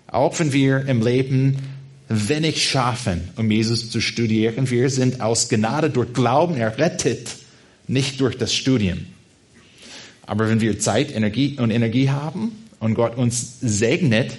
[0.08, 1.56] Auch wenn wir im Leben
[2.08, 7.36] wenig schaffen, um Jesus zu studieren, wir sind aus Gnade durch Glauben errettet,
[7.86, 9.06] nicht durch das Studium.
[10.26, 14.32] Aber wenn wir Zeit Energie und Energie haben und Gott uns segnet,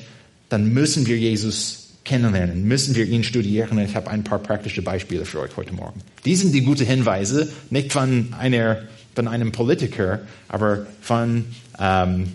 [0.49, 3.77] dann müssen wir Jesus kennenlernen, müssen wir ihn studieren.
[3.79, 6.01] Ich habe ein paar praktische Beispiele für euch heute Morgen.
[6.25, 8.79] Die sind die guten Hinweise, nicht von einer
[9.19, 11.43] von einem Politiker, aber von,
[11.77, 12.31] ähm,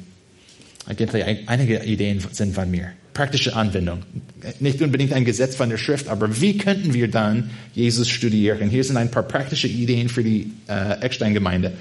[0.87, 2.93] einige Ideen sind von mir.
[3.15, 4.03] Praktische Anwendung.
[4.61, 8.69] Nicht unbedingt ein Gesetz von der Schrift, aber wie könnten wir dann Jesus studieren?
[8.69, 11.73] Hier sind ein paar praktische Ideen für die äh, Eckstein-Gemeinde.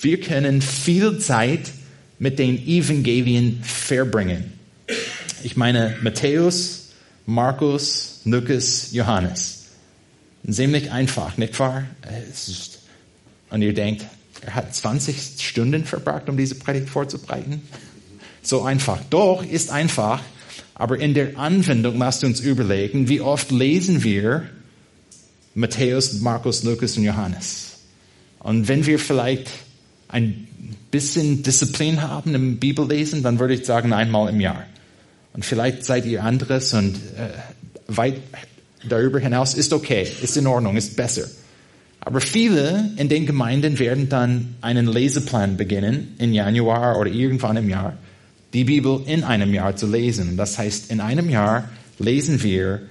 [0.00, 1.72] Wir können viel Zeit
[2.18, 4.52] mit den Evangelien verbringen.
[5.42, 6.90] Ich meine Matthäus,
[7.26, 9.66] Markus, Lukas, Johannes.
[10.48, 11.84] Ziemlich einfach, nicht wahr?
[13.50, 14.04] und ihr denkt,
[14.42, 17.62] er hat 20 Stunden verbracht, um diese Predigt vorzubereiten.
[18.42, 19.00] So einfach.
[19.10, 20.22] Doch, ist einfach.
[20.74, 24.48] Aber in der Anwendung lasst uns überlegen, wie oft lesen wir
[25.54, 27.78] Matthäus, Markus, Lukas und Johannes.
[28.40, 29.50] Und wenn wir vielleicht
[30.08, 30.45] ein
[30.90, 34.64] bisschen Disziplin haben im Bibellesen, dann würde ich sagen einmal im Jahr.
[35.32, 37.28] Und vielleicht seid ihr anderes und äh,
[37.88, 38.16] weit
[38.88, 41.26] darüber hinaus ist okay, ist in Ordnung, ist besser.
[42.00, 47.68] Aber viele in den Gemeinden werden dann einen Leseplan beginnen im Januar oder irgendwann im
[47.68, 47.96] Jahr,
[48.52, 50.36] die Bibel in einem Jahr zu lesen.
[50.36, 52.82] Das heißt, in einem Jahr lesen wir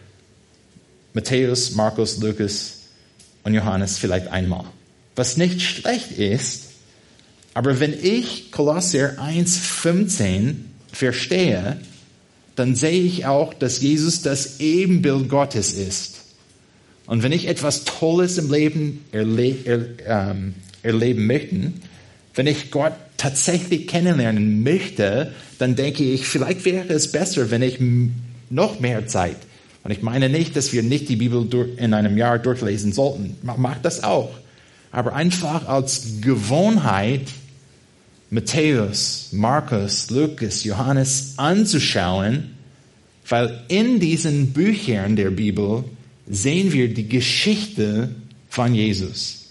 [1.13, 2.81] Matthäus, Markus, Lukas
[3.43, 4.65] und Johannes vielleicht einmal.
[5.15, 6.64] Was nicht schlecht ist,
[7.55, 10.55] aber wenn ich Kolosser 1,15
[10.91, 11.77] verstehe,
[12.57, 16.15] dann sehe ich auch, dass Jesus das Ebenbild Gottes ist.
[17.07, 21.71] Und wenn ich etwas Tolles im Leben erle er, ähm, erleben möchte,
[22.33, 27.77] wenn ich Gott tatsächlich kennenlernen möchte, dann denke ich, vielleicht wäre es besser, wenn ich
[28.49, 29.37] noch mehr Zeit.
[29.85, 33.37] Und ich meine nicht, dass wir nicht die Bibel in einem Jahr durchlesen sollten.
[33.43, 34.31] Mach das auch.
[34.91, 37.21] Aber einfach als Gewohnheit,
[38.29, 42.55] Matthäus, Markus, Lukas, Johannes anzuschauen,
[43.27, 45.83] weil in diesen Büchern der Bibel
[46.27, 48.09] sehen wir die Geschichte
[48.49, 49.45] von Jesus.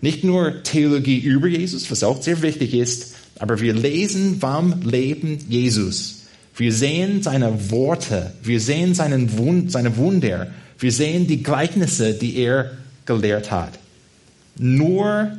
[0.00, 5.38] Nicht nur Theologie über Jesus, was auch sehr wichtig ist, aber wir lesen vom Leben
[5.48, 6.22] Jesus.
[6.56, 12.36] Wir sehen seine Worte, wir sehen seinen Wund, seine Wunder, wir sehen die Gleichnisse, die
[12.36, 12.72] er
[13.04, 13.78] gelehrt hat.
[14.58, 15.38] Nur,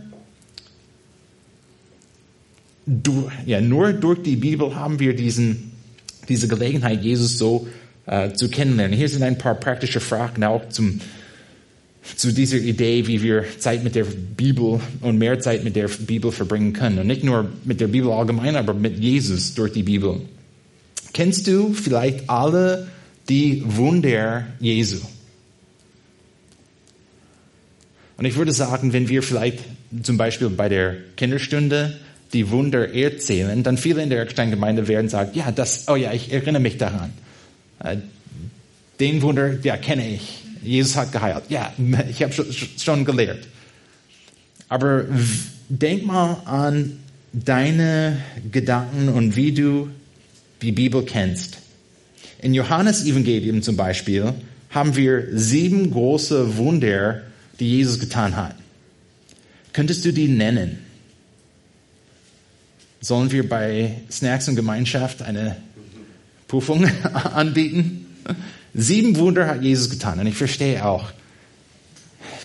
[2.88, 5.74] durch, ja, nur durch die Bibel haben wir diesen,
[6.30, 7.68] diese Gelegenheit, Jesus so
[8.06, 8.98] äh, zu kennenlernen.
[8.98, 11.02] Hier sind ein paar praktische Fragen auch zum,
[12.16, 16.32] zu dieser Idee, wie wir Zeit mit der Bibel und mehr Zeit mit der Bibel
[16.32, 17.00] verbringen können.
[17.00, 20.22] Und nicht nur mit der Bibel allgemein, aber mit Jesus durch die Bibel.
[21.12, 22.88] Kennst du vielleicht alle
[23.28, 25.00] die Wunder Jesu?
[28.16, 29.60] Und ich würde sagen, wenn wir vielleicht
[30.04, 31.98] zum Beispiel bei der Kinderstunde
[32.34, 36.32] die Wunder erzählen, dann viele in der Eckstein-Gemeinde werden sagen, ja, das, oh ja, ich
[36.32, 37.14] erinnere mich daran.
[37.80, 37.98] Äh,
[39.00, 40.44] den Wunder, ja, kenne ich.
[40.62, 41.44] Jesus hat geheilt.
[41.50, 41.74] Ja,
[42.10, 43.48] ich habe schon gelehrt.
[44.70, 45.06] Aber
[45.70, 47.00] denk mal an
[47.32, 48.18] deine
[48.52, 49.90] Gedanken und wie du
[50.62, 51.60] die Bibel kennst.
[52.42, 54.34] In Johannes Evangelium zum Beispiel
[54.70, 57.22] haben wir sieben große Wunder
[57.60, 58.56] die Jesus getan hat.
[59.74, 60.80] Könntest du die nennen?
[63.00, 65.58] Sollen wir bei Snacks und Gemeinschaft eine
[66.48, 68.06] Prüfung anbieten?
[68.74, 71.12] Sieben Wunder hat Jesus getan und ich verstehe auch,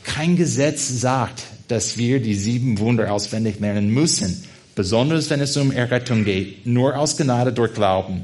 [0.04, 5.72] kein Gesetz sagt, dass wir die sieben Wunder auswendig lernen müssen, besonders wenn es um
[5.72, 8.22] Errettung geht, nur aus Gnade durch Glauben.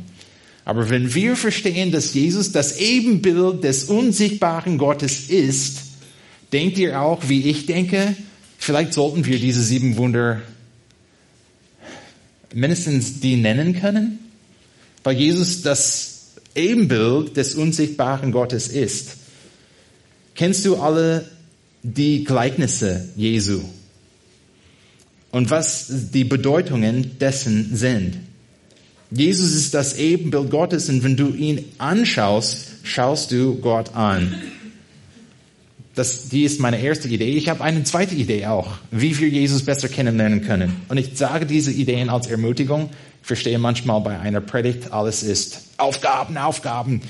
[0.65, 5.79] Aber wenn wir verstehen, dass Jesus das Ebenbild des unsichtbaren Gottes ist,
[6.53, 8.15] denkt ihr auch, wie ich denke,
[8.59, 10.43] vielleicht sollten wir diese sieben Wunder
[12.55, 14.19] mindestens die nennen können,
[15.05, 19.17] weil Jesus das Ebenbild des unsichtbaren Gottes ist.
[20.35, 21.29] Kennst du alle
[21.83, 23.61] die Gleichnisse Jesu
[25.31, 28.19] und was die Bedeutungen dessen sind?
[29.11, 34.35] Jesus ist das Ebenbild Gottes und wenn du ihn anschaust, schaust du Gott an.
[35.99, 37.33] Das, die ist meine erste Idee.
[37.33, 40.77] Ich habe eine zweite Idee auch, wie wir Jesus besser kennenlernen können.
[40.89, 42.89] Und ich sage diese Ideen als Ermutigung.
[43.21, 47.01] Ich verstehe manchmal bei einer Predigt, alles ist Aufgaben, Aufgaben.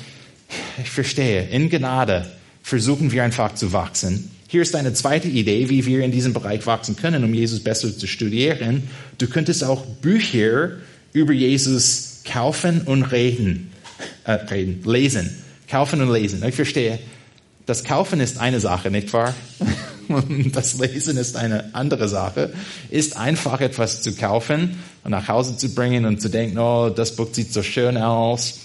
[0.83, 4.31] Ich verstehe, in Gnade versuchen wir einfach zu wachsen.
[4.49, 7.95] Hier ist eine zweite Idee, wie wir in diesem Bereich wachsen können, um Jesus besser
[7.95, 8.85] zu studieren.
[9.19, 10.71] Du könntest auch Bücher
[11.13, 13.71] über Jesus kaufen und reden,
[14.25, 15.29] äh, reden, lesen.
[15.69, 16.43] Kaufen und lesen.
[16.49, 16.99] Ich verstehe,
[17.69, 19.35] das Kaufen ist eine Sache, nicht wahr?
[20.09, 22.51] Und das Lesen ist eine andere Sache.
[22.89, 27.15] Ist einfach etwas zu kaufen und nach Hause zu bringen und zu denken, oh, das
[27.15, 28.61] Buch sieht so schön aus.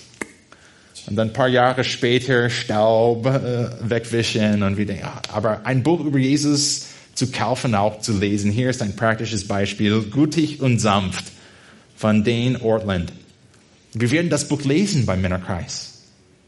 [1.05, 4.95] Und dann ein paar Jahre später Staub äh, wegwischen und wieder.
[4.95, 8.49] Ja, aber ein Buch über Jesus zu kaufen, auch zu lesen.
[8.53, 10.01] Hier ist ein praktisches Beispiel.
[10.03, 11.25] Gutig und sanft
[11.97, 13.11] von Dane Ortland.
[13.91, 15.92] Wir werden das Buch lesen beim Männerkreis.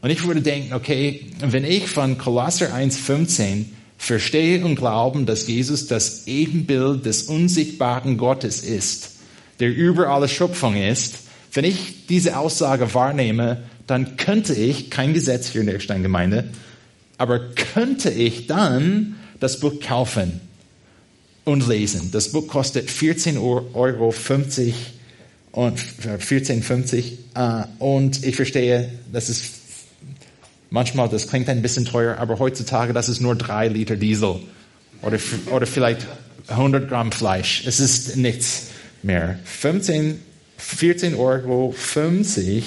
[0.06, 3.64] Und ich würde denken, okay, wenn ich von Kolosser 1,15
[3.98, 9.16] verstehe und glauben, dass Jesus das Ebenbild des unsichtbaren Gottes ist,
[9.58, 11.16] der über alle Schöpfung ist,
[11.52, 16.50] wenn ich diese Aussage wahrnehme, dann könnte ich, kein Gesetz hier in der Steingemeinde,
[17.18, 20.40] aber könnte ich dann das Buch kaufen
[21.44, 22.12] und lesen.
[22.12, 24.14] Das Buch kostet 14,50 Euro
[25.50, 29.65] und 14,50 äh, und ich verstehe, das ist
[30.70, 34.40] Manchmal, das klingt ein bisschen teuer, aber heutzutage, das ist nur drei Liter Diesel
[35.02, 35.18] oder,
[35.50, 36.06] oder vielleicht
[36.48, 37.64] 100 Gramm Fleisch.
[37.66, 38.68] Es ist nichts
[39.02, 39.38] mehr.
[39.44, 40.20] 15,
[40.58, 42.64] 14 Euro 50.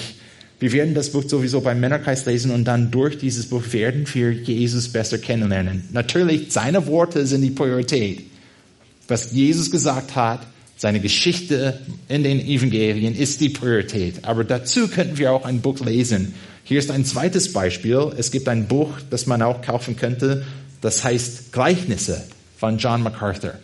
[0.60, 4.32] Wir werden das Buch sowieso beim Männerkreis lesen und dann durch dieses Buch werden wir
[4.32, 5.88] Jesus besser kennenlernen.
[5.92, 8.24] Natürlich, seine Worte sind die Priorität.
[9.08, 10.46] Was Jesus gesagt hat,
[10.80, 14.26] seine Geschichte in den Evangelien ist die Priorität.
[14.26, 16.34] Aber dazu könnten wir auch ein Buch lesen
[16.70, 18.14] hier ist ein zweites Beispiel.
[18.16, 20.46] Es gibt ein Buch, das man auch kaufen könnte,
[20.82, 22.24] das heißt Gleichnisse
[22.60, 23.56] von John MacArthur.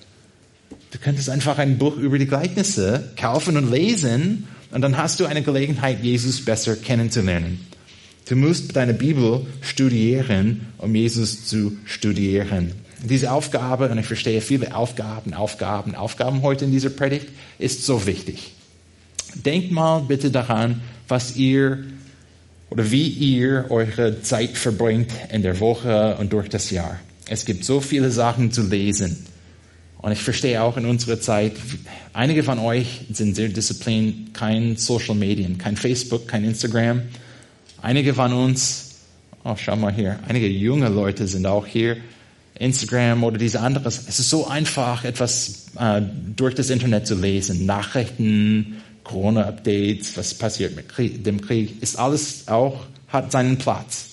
[0.89, 5.27] Du könntest einfach ein Buch über die Gleichnisse kaufen und lesen und dann hast du
[5.27, 7.67] eine Gelegenheit, Jesus besser kennenzulernen.
[8.27, 12.71] Du musst deine Bibel studieren, um Jesus zu studieren.
[13.05, 17.27] Diese Aufgabe, und ich verstehe viele Aufgaben, Aufgaben, Aufgaben heute in dieser Predigt,
[17.59, 18.53] ist so wichtig.
[19.35, 21.83] Denkt mal bitte daran, was ihr
[22.69, 26.99] oder wie ihr eure Zeit verbringt in der Woche und durch das Jahr.
[27.27, 29.25] Es gibt so viele Sachen zu lesen.
[29.97, 31.53] Und ich verstehe auch in unserer Zeit,
[32.13, 37.01] einige von euch sind sehr diszipliniert, kein Social Medien, kein Facebook, kein Instagram.
[37.81, 38.95] Einige von uns,
[39.43, 41.97] oh, schau mal hier, einige junge Leute sind auch hier,
[42.59, 44.01] Instagram oder diese anderes.
[44.07, 46.01] Es ist so einfach, etwas äh,
[46.35, 52.47] durch das Internet zu lesen, Nachrichten, Corona-Updates, was passiert mit Krieg, dem Krieg, ist alles
[52.47, 54.07] auch, hat seinen Platz.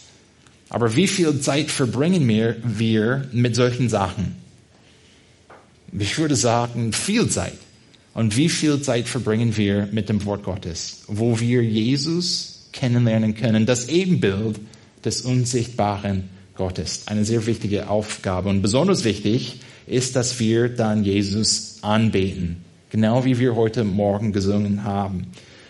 [0.68, 4.36] Aber wie viel Zeit verbringen wir, wir mit solchen Sachen?
[5.98, 7.58] Ich würde sagen, viel Zeit.
[8.14, 13.66] Und wie viel Zeit verbringen wir mit dem Wort Gottes, wo wir Jesus kennenlernen können,
[13.66, 14.60] das Ebenbild
[15.04, 16.28] des unsichtbaren
[16.62, 17.02] Gottes.
[17.06, 18.48] Eine sehr wichtige Aufgabe.
[18.48, 22.58] Und besonders wichtig ist, dass wir dann Jesus anbeten.
[22.90, 25.26] Genau wie wir heute Morgen gesungen haben.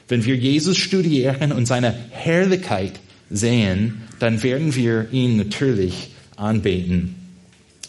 [0.06, 3.00] Wenn wir Jesus studieren und seine Herrlichkeit
[3.30, 7.14] sehen, dann werden wir ihn natürlich anbeten.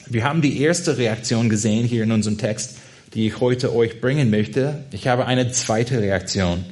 [0.07, 2.77] Wir haben die erste Reaktion gesehen hier in unserem Text,
[3.15, 4.86] die ich heute euch bringen möchte.
[4.91, 6.63] Ich habe eine zweite Reaktion,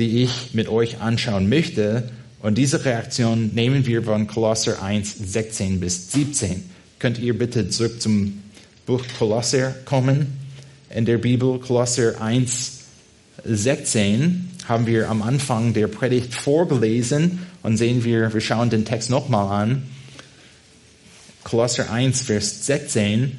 [0.00, 2.10] die ich mit euch anschauen möchte.
[2.40, 6.70] Und diese Reaktion nehmen wir von Kolosser 1, 16 bis 17.
[6.98, 8.42] Könnt ihr bitte zurück zum
[8.86, 10.40] Buch Kolosser kommen?
[10.90, 12.72] in der Bibel, Kolosser 1,
[13.44, 19.08] 16, haben wir am Anfang der Predigt vorgelesen und sehen wir, wir schauen den Text
[19.08, 19.82] nochmal an.
[21.44, 23.38] Kolosser 1, Vers 16.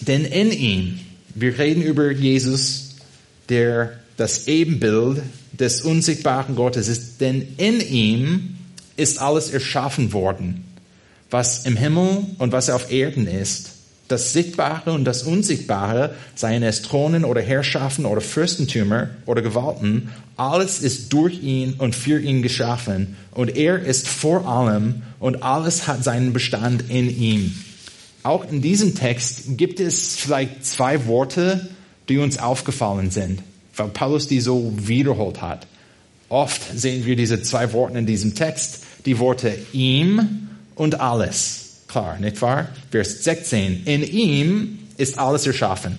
[0.00, 1.00] Denn in ihm,
[1.34, 2.96] wir reden über Jesus,
[3.48, 8.56] der das Ebenbild des unsichtbaren Gottes ist, denn in ihm
[8.96, 10.64] ist alles erschaffen worden,
[11.30, 13.70] was im Himmel und was auf Erden ist.
[14.08, 20.80] Das Sichtbare und das Unsichtbare, seien es Thronen oder Herrschaften oder Fürstentümer oder Gewalten, alles
[20.80, 23.16] ist durch ihn und für ihn geschaffen.
[23.30, 27.54] Und er ist vor allem und alles hat seinen Bestand in ihm.
[28.22, 31.70] Auch in diesem Text gibt es vielleicht zwei Worte,
[32.10, 33.42] die uns aufgefallen sind,
[33.80, 35.66] weil Paulus die so wiederholt hat.
[36.28, 42.18] Oft sehen wir diese zwei Worte in diesem Text, die Worte ihm und alles klar,
[42.18, 42.68] nicht wahr?
[42.90, 43.82] Vers 16.
[43.84, 45.98] In ihm ist alles erschaffen.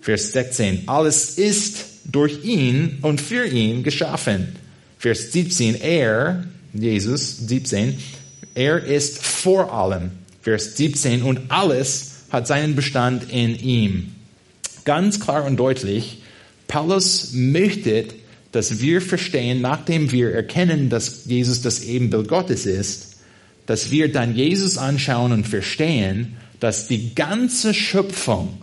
[0.00, 0.88] Vers 16.
[0.88, 4.56] Alles ist durch ihn und für ihn geschaffen.
[4.98, 5.80] Vers 17.
[5.80, 6.44] Er,
[6.74, 7.98] Jesus, 17,
[8.54, 10.10] er ist vor allem.
[10.42, 11.22] Vers 17.
[11.22, 14.14] Und alles hat seinen Bestand in ihm.
[14.84, 16.21] Ganz klar und deutlich,
[16.72, 18.06] Paulus möchte,
[18.50, 23.16] dass wir verstehen, nachdem wir erkennen, dass Jesus das Ebenbild Gottes ist,
[23.66, 28.56] dass wir dann Jesus anschauen und verstehen, dass die ganze Schöpfung,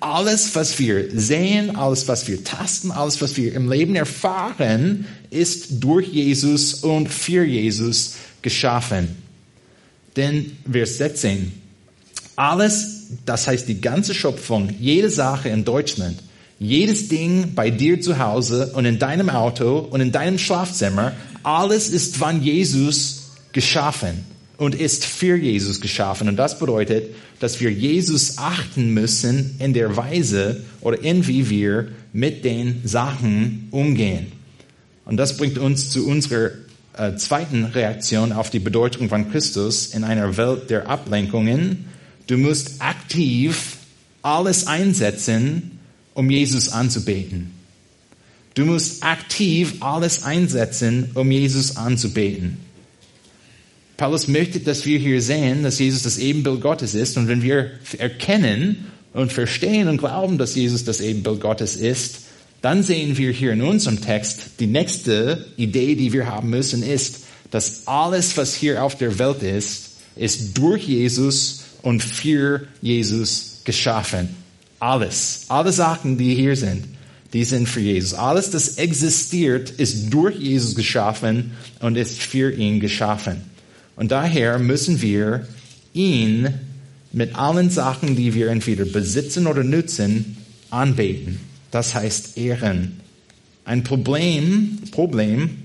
[0.00, 5.84] alles, was wir sehen, alles, was wir tasten, alles, was wir im Leben erfahren, ist
[5.84, 9.16] durch Jesus und für Jesus geschaffen.
[10.16, 11.52] Denn Vers 16,
[12.36, 16.16] alles, das heißt die ganze Schöpfung, jede Sache in Deutschland,
[16.60, 21.88] jedes Ding bei dir zu Hause und in deinem Auto und in deinem Schlafzimmer, alles
[21.88, 24.24] ist von Jesus geschaffen
[24.58, 26.28] und ist für Jesus geschaffen.
[26.28, 31.88] Und das bedeutet, dass wir Jesus achten müssen in der Weise oder in wie wir
[32.12, 34.30] mit den Sachen umgehen.
[35.06, 36.50] Und das bringt uns zu unserer
[36.96, 41.86] äh, zweiten Reaktion auf die Bedeutung von Christus in einer Welt der Ablenkungen.
[42.26, 43.78] Du musst aktiv
[44.20, 45.79] alles einsetzen,
[46.20, 47.50] um Jesus anzubeten.
[48.52, 52.58] Du musst aktiv alles einsetzen, um Jesus anzubeten.
[53.96, 57.16] Paulus möchte, dass wir hier sehen, dass Jesus das Ebenbild Gottes ist.
[57.16, 62.20] Und wenn wir erkennen und verstehen und glauben, dass Jesus das Ebenbild Gottes ist,
[62.60, 67.20] dann sehen wir hier in unserem Text, die nächste Idee, die wir haben müssen, ist,
[67.50, 74.39] dass alles, was hier auf der Welt ist, ist durch Jesus und für Jesus geschaffen.
[74.80, 75.44] Alles.
[75.48, 76.84] Alle Sachen, die hier sind,
[77.32, 78.14] die sind für Jesus.
[78.14, 83.42] Alles, das existiert, ist durch Jesus geschaffen und ist für ihn geschaffen.
[83.94, 85.46] Und daher müssen wir
[85.92, 86.52] ihn
[87.12, 90.38] mit allen Sachen, die wir entweder besitzen oder nutzen,
[90.70, 91.40] anbeten.
[91.70, 93.00] Das heißt ehren.
[93.64, 95.58] Ein Problem, Problem,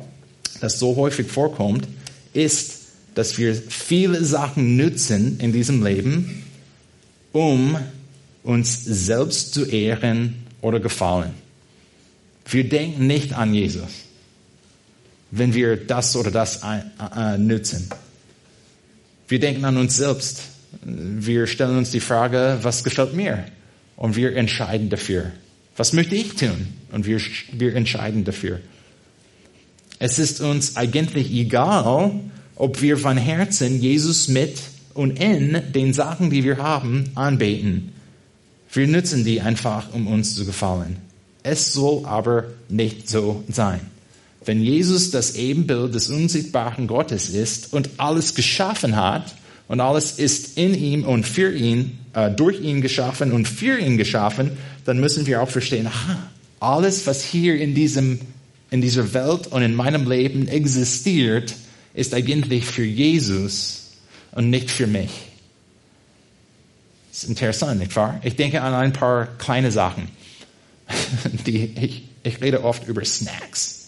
[0.59, 1.87] das so häufig vorkommt,
[2.33, 2.79] ist,
[3.15, 6.43] dass wir viele Sachen nutzen in diesem Leben,
[7.31, 7.77] um
[8.45, 11.33] uns selbst zu ehren oder gefallen.
[12.47, 13.89] Wir denken nicht an Jesus,
[15.31, 16.81] wenn wir das oder das äh,
[17.15, 17.89] äh, nutzen.
[19.27, 20.43] Wir denken an uns selbst.
[20.83, 23.45] Wir stellen uns die Frage, was gefällt mir?
[23.95, 25.31] Und wir entscheiden dafür.
[25.75, 26.67] Was möchte ich tun?
[26.91, 27.19] Und wir,
[27.51, 28.59] wir entscheiden dafür.
[29.97, 32.19] Es ist uns eigentlich egal,
[32.55, 34.59] ob wir von Herzen Jesus mit
[34.93, 37.94] und in den Sachen, die wir haben, anbeten.
[38.75, 40.97] Wir nutzen die einfach, um uns zu gefallen.
[41.43, 43.79] Es soll aber nicht so sein.
[44.43, 49.33] Wenn Jesus das Ebenbild des unsichtbaren Gottes ist und alles geschaffen hat
[49.69, 53.97] und alles ist in ihm und für ihn, äh, durch ihn geschaffen und für ihn
[53.97, 54.51] geschaffen,
[54.83, 56.17] dann müssen wir auch verstehen, aha,
[56.59, 58.19] alles, was hier in diesem,
[58.71, 61.55] in dieser Welt und in meinem Leben existiert,
[61.93, 63.91] ist eigentlich für Jesus
[64.33, 65.11] und nicht für mich.
[67.15, 68.19] Das ist interessant, nicht wahr?
[68.23, 70.09] Ich denke an ein paar kleine Sachen.
[71.47, 73.87] Die, ich, ich rede oft über Snacks.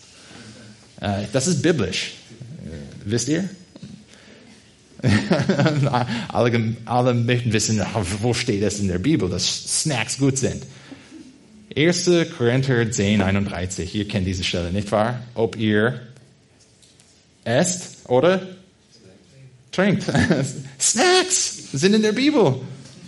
[1.01, 2.13] Äh, das ist biblisch.
[3.03, 3.49] Wisst ihr?
[6.29, 7.83] alle, alle möchten wissen,
[8.21, 10.63] wo steht es in der Bibel, dass Snacks gut sind.
[11.75, 12.09] 1.
[12.37, 13.93] Korinther 10, 31.
[13.93, 15.19] Ihr kennt diese Stelle, nicht wahr?
[15.35, 15.99] Ob ihr
[17.43, 18.47] esst oder
[19.73, 20.03] trinkt.
[20.79, 22.61] Snacks sind in der Bibel.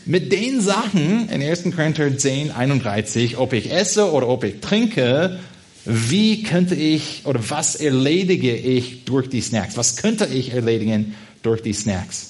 [0.06, 1.64] Mit den Sachen in 1.
[1.76, 5.40] Korinther 10, 31, ob ich esse oder ob ich trinke,
[5.86, 9.78] wie könnte ich oder was erledige ich durch die Snacks?
[9.78, 12.30] Was könnte ich erledigen durch die Snacks?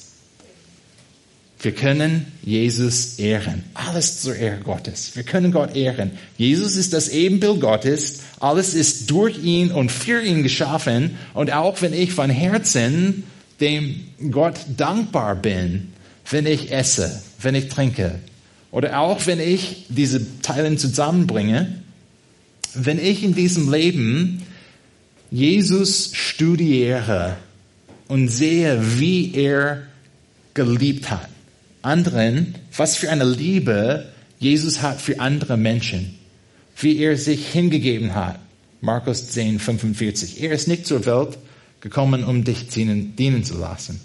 [1.61, 3.65] Wir können Jesus ehren.
[3.73, 5.15] Alles zur Ehre Gottes.
[5.15, 6.11] Wir können Gott ehren.
[6.37, 8.21] Jesus ist das Ebenbild Gottes.
[8.39, 11.17] Alles ist durch ihn und für ihn geschaffen.
[11.33, 13.25] Und auch wenn ich von Herzen
[13.59, 15.91] dem Gott dankbar bin
[16.29, 18.19] wenn ich esse, wenn ich trinke
[18.71, 21.81] oder auch wenn ich diese Teile zusammenbringe,
[22.73, 24.43] wenn ich in diesem Leben
[25.31, 27.37] Jesus studiere
[28.07, 29.83] und sehe, wie er
[30.53, 31.29] geliebt hat,
[31.81, 34.09] anderen, was für eine Liebe
[34.39, 36.17] Jesus hat für andere Menschen,
[36.77, 38.39] wie er sich hingegeben hat.
[38.81, 40.41] Markus 10, 45.
[40.41, 41.37] Er ist nicht zur Welt
[41.81, 43.99] gekommen, um dich dienen, dienen zu lassen,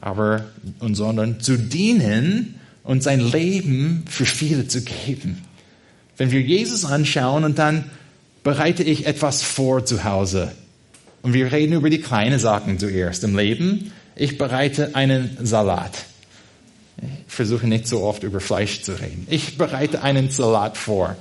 [0.00, 0.46] aber,
[0.78, 5.44] und, sondern zu dienen und sein Leben für viele zu geben.
[6.16, 7.84] Wenn wir Jesus anschauen und dann
[8.42, 10.52] bereite ich etwas vor zu Hause.
[11.22, 13.92] Und wir reden über die kleinen Sachen zuerst im Leben.
[14.16, 16.06] Ich bereite einen Salat.
[17.00, 19.26] Ich versuche nicht so oft über Fleisch zu reden.
[19.30, 21.16] Ich bereite einen Salat vor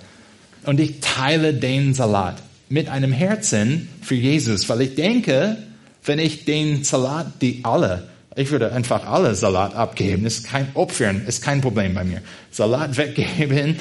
[0.64, 5.58] und ich teile den Salat mit einem Herzen für Jesus, weil ich denke,
[6.04, 8.08] wenn ich den Salat, die alle,
[8.38, 12.22] ich würde einfach alle Salat abgeben, ist kein Opfern, ist kein Problem bei mir.
[12.52, 13.78] Salat weggeben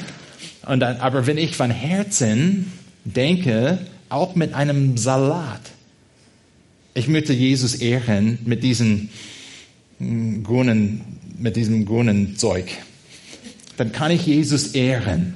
[0.65, 2.73] und dann, aber wenn ich von Herzen
[3.05, 3.77] denke,
[4.09, 5.61] auch mit einem Salat,
[6.93, 9.09] ich möchte Jesus ehren mit diesen
[9.99, 11.01] hm, grünen
[11.37, 12.65] mit diesem grünen Zeug.
[13.77, 15.35] Dann kann ich Jesus ehren.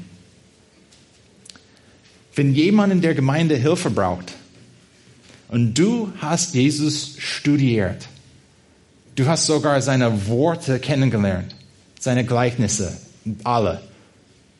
[2.33, 4.33] Wenn jemand in der Gemeinde Hilfe braucht
[5.49, 8.07] und du hast Jesus studiert,
[9.15, 11.55] du hast sogar seine Worte kennengelernt,
[11.99, 12.95] seine Gleichnisse,
[13.43, 13.81] alle.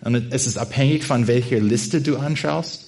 [0.02, 2.88] Und es ist abhängig von welcher Liste du anschaust.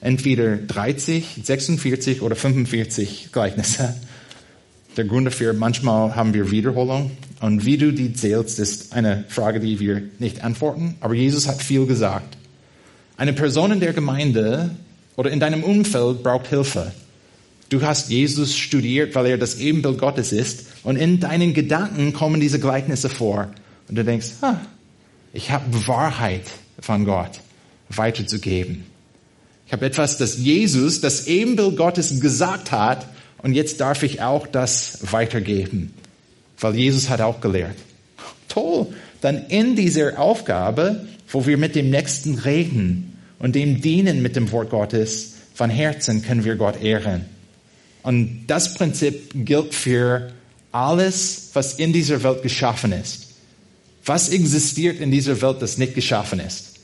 [0.00, 3.94] Entweder 30, 46 oder 45 Gleichnisse.
[4.96, 7.10] Der Grund dafür, manchmal haben wir Wiederholung.
[7.40, 10.96] Und wie du die zählst, ist eine Frage, die wir nicht antworten.
[11.00, 12.36] Aber Jesus hat viel gesagt.
[13.18, 14.70] Eine Person in der Gemeinde
[15.16, 16.92] oder in deinem Umfeld braucht Hilfe.
[17.68, 20.66] Du hast Jesus studiert, weil er das Ebenbild Gottes ist.
[20.86, 23.48] Und in deinen Gedanken kommen diese Gleichnisse vor.
[23.88, 24.60] Und du denkst, ah,
[25.32, 26.44] ich habe Wahrheit
[26.78, 27.40] von Gott
[27.88, 28.84] weiterzugeben.
[29.66, 33.08] Ich habe etwas, das Jesus, das Ebenbild Gottes gesagt hat,
[33.38, 35.92] und jetzt darf ich auch das weitergeben,
[36.60, 37.76] weil Jesus hat auch gelehrt.
[38.48, 38.86] Toll.
[39.20, 44.52] Dann in dieser Aufgabe, wo wir mit dem Nächsten reden und dem dienen mit dem
[44.52, 47.24] Wort Gottes, von Herzen können wir Gott ehren.
[48.04, 50.30] Und das Prinzip gilt für
[50.76, 53.28] alles, was in dieser Welt geschaffen ist.
[54.04, 56.74] Was existiert in dieser Welt, das nicht geschaffen ist?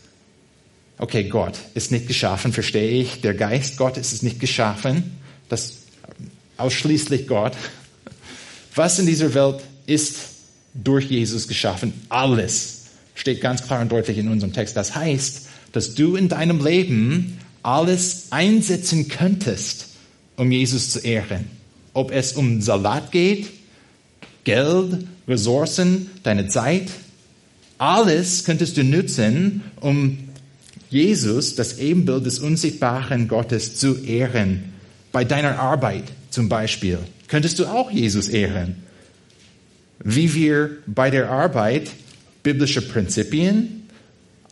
[0.99, 3.20] Okay, Gott ist nicht geschaffen, verstehe ich.
[3.20, 5.18] Der Geist Gottes ist nicht geschaffen.
[5.49, 5.74] Das
[6.57, 7.53] ausschließlich Gott.
[8.74, 10.16] Was in dieser Welt ist
[10.72, 11.93] durch Jesus geschaffen?
[12.09, 12.84] Alles
[13.14, 14.74] steht ganz klar und deutlich in unserem Text.
[14.74, 19.88] Das heißt, dass du in deinem Leben alles einsetzen könntest,
[20.36, 21.51] um Jesus zu ehren.
[21.93, 23.49] Ob es um Salat geht,
[24.45, 26.90] Geld, Ressourcen, deine Zeit,
[27.78, 30.18] alles könntest du nutzen, um
[30.90, 34.72] Jesus, das Ebenbild des unsichtbaren Gottes, zu ehren.
[35.11, 38.76] Bei deiner Arbeit, zum Beispiel, könntest du auch Jesus ehren.
[40.05, 41.90] Wie wir bei der Arbeit
[42.43, 43.88] biblische Prinzipien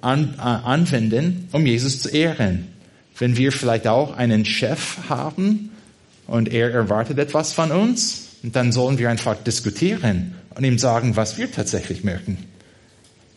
[0.01, 2.69] an, äh, anwenden, um Jesus zu ehren.
[3.19, 5.71] Wenn wir vielleicht auch einen Chef haben
[6.27, 11.39] und er erwartet etwas von uns, dann sollen wir einfach diskutieren und ihm sagen, was
[11.39, 12.39] wir tatsächlich möchten.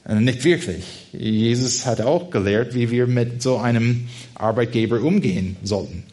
[0.08, 0.84] Äh, nicht wirklich.
[1.14, 6.04] Jesus hat auch gelehrt, wie wir mit so einem Arbeitgeber umgehen sollten.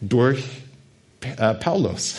[0.00, 0.42] Durch
[1.20, 2.14] äh, Paulus,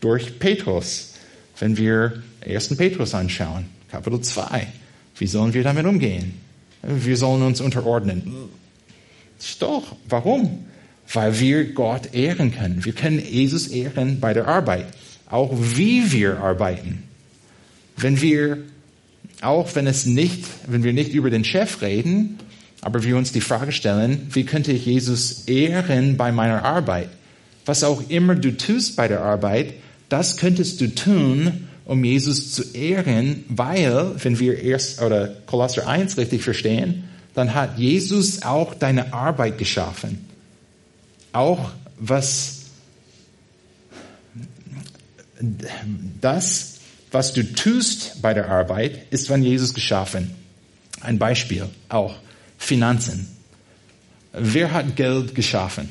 [0.00, 1.14] durch Petrus.
[1.58, 2.76] Wenn wir 1.
[2.76, 4.66] Petrus anschauen, Kapitel 2,
[5.16, 6.34] wie sollen wir damit umgehen?
[6.82, 8.32] Wir sollen uns unterordnen.
[9.58, 10.66] Doch, warum?
[11.12, 12.84] Weil wir Gott ehren können.
[12.84, 14.86] Wir können Jesus ehren bei der Arbeit,
[15.30, 17.02] auch wie wir arbeiten.
[17.96, 18.58] Wenn wir,
[19.40, 22.38] auch wenn es nicht, wenn wir nicht über den Chef reden,
[22.80, 27.10] aber wir uns die Frage stellen, wie könnte ich Jesus ehren bei meiner Arbeit?
[27.68, 29.74] was auch immer du tust bei der Arbeit,
[30.08, 36.16] das könntest du tun, um Jesus zu ehren, weil, wenn wir erst oder Kolosser 1
[36.16, 37.04] richtig verstehen,
[37.34, 40.26] dann hat Jesus auch deine Arbeit geschaffen.
[41.32, 42.57] Auch was
[46.20, 46.78] das,
[47.10, 50.34] was du tust bei der Arbeit, ist von Jesus geschaffen.
[51.00, 52.16] Ein Beispiel auch
[52.58, 53.28] Finanzen.
[54.32, 55.88] Wer hat Geld geschaffen?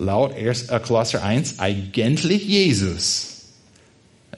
[0.00, 0.64] laut 1.
[0.64, 3.26] Äh, Kolosser 1 eigentlich Jesus.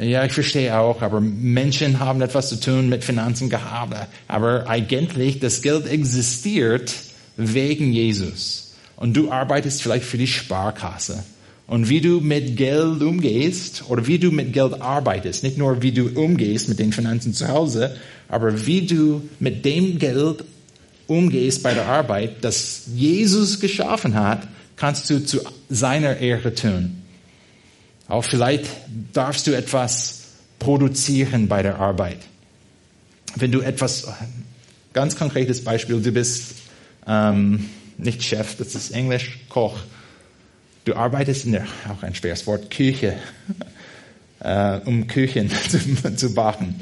[0.01, 3.95] Ja, ich verstehe auch, aber Menschen haben etwas zu tun mit Finanzen gehabt.
[4.27, 6.95] Aber eigentlich, das Geld existiert
[7.37, 8.75] wegen Jesus.
[8.97, 11.23] Und du arbeitest vielleicht für die Sparkasse
[11.67, 15.43] und wie du mit Geld umgehst oder wie du mit Geld arbeitest.
[15.43, 17.97] Nicht nur wie du umgehst mit den Finanzen zu Hause,
[18.29, 20.45] aber wie du mit dem Geld
[21.07, 27.03] umgehst bei der Arbeit, das Jesus geschaffen hat, kannst du zu seiner Ehre tun.
[28.09, 28.67] Auch vielleicht
[29.13, 30.23] darfst du etwas
[30.59, 32.19] produzieren bei der Arbeit.
[33.37, 34.07] Wenn du etwas,
[34.93, 36.55] ganz konkretes Beispiel, du bist
[37.07, 39.79] ähm, nicht Chef, das ist Englisch, Koch.
[40.85, 43.17] Du arbeitest in der, auch ein schweres Wort, Küche,
[44.41, 46.81] äh, um Küchen zu, zu backen.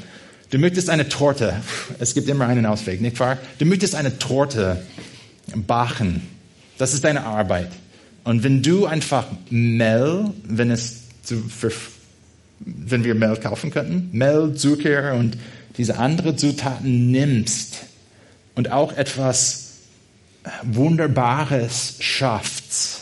[0.49, 1.61] Du möchtest eine Torte,
[1.99, 3.37] es gibt immer einen Ausweg, nicht wahr?
[3.59, 4.81] Du möchtest eine Torte
[5.55, 6.27] backen.
[6.77, 7.69] Das ist deine Arbeit.
[8.23, 11.71] Und wenn du einfach Mehl, wenn es zu, für,
[12.59, 15.37] wenn wir Mehl kaufen könnten, Mehl, Zucker und
[15.77, 17.77] diese anderen Zutaten nimmst
[18.55, 19.69] und auch etwas
[20.63, 23.00] Wunderbares schaffst,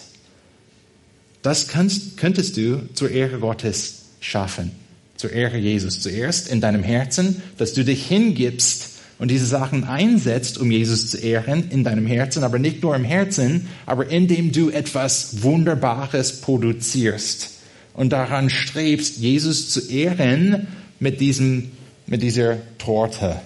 [1.50, 4.72] das kannst, könntest du zur Ehre Gottes schaffen,
[5.18, 6.00] zur Ehre Jesus.
[6.00, 11.18] Zuerst in deinem Herzen, dass du dich hingibst und diese Sachen einsetzt, um Jesus zu
[11.18, 17.50] ehren, in deinem Herzen, aber nicht nur im Herzen, aber indem du etwas Wunderbares produzierst
[17.96, 20.68] und daran strebst, Jesus zu ehren
[21.00, 21.72] mit diesem,
[22.06, 23.42] mit dieser Torte.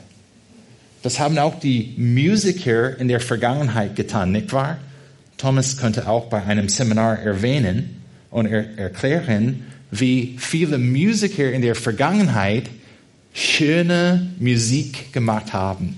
[1.03, 4.77] Das haben auch die Musiker in der Vergangenheit getan, nicht wahr?
[5.37, 11.75] Thomas könnte auch bei einem Seminar erwähnen und er erklären, wie viele Musiker in der
[11.75, 12.69] Vergangenheit
[13.33, 15.97] schöne Musik gemacht haben.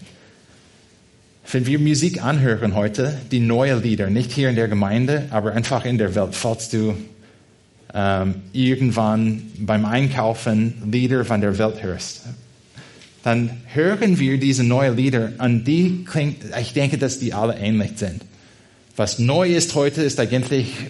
[1.52, 5.86] Wenn wir Musik anhören heute, die neue Lieder, nicht hier in der Gemeinde, aber einfach
[5.86, 6.96] in der Welt, falls du
[7.94, 12.24] ähm, irgendwann beim Einkaufen Lieder von der Welt hörst,
[13.24, 17.92] dann hören wir diese neuen Lieder und die klingt, ich denke, dass die alle ähnlich
[17.96, 18.22] sind.
[18.96, 20.90] Was neu ist heute, ist eigentlich äh,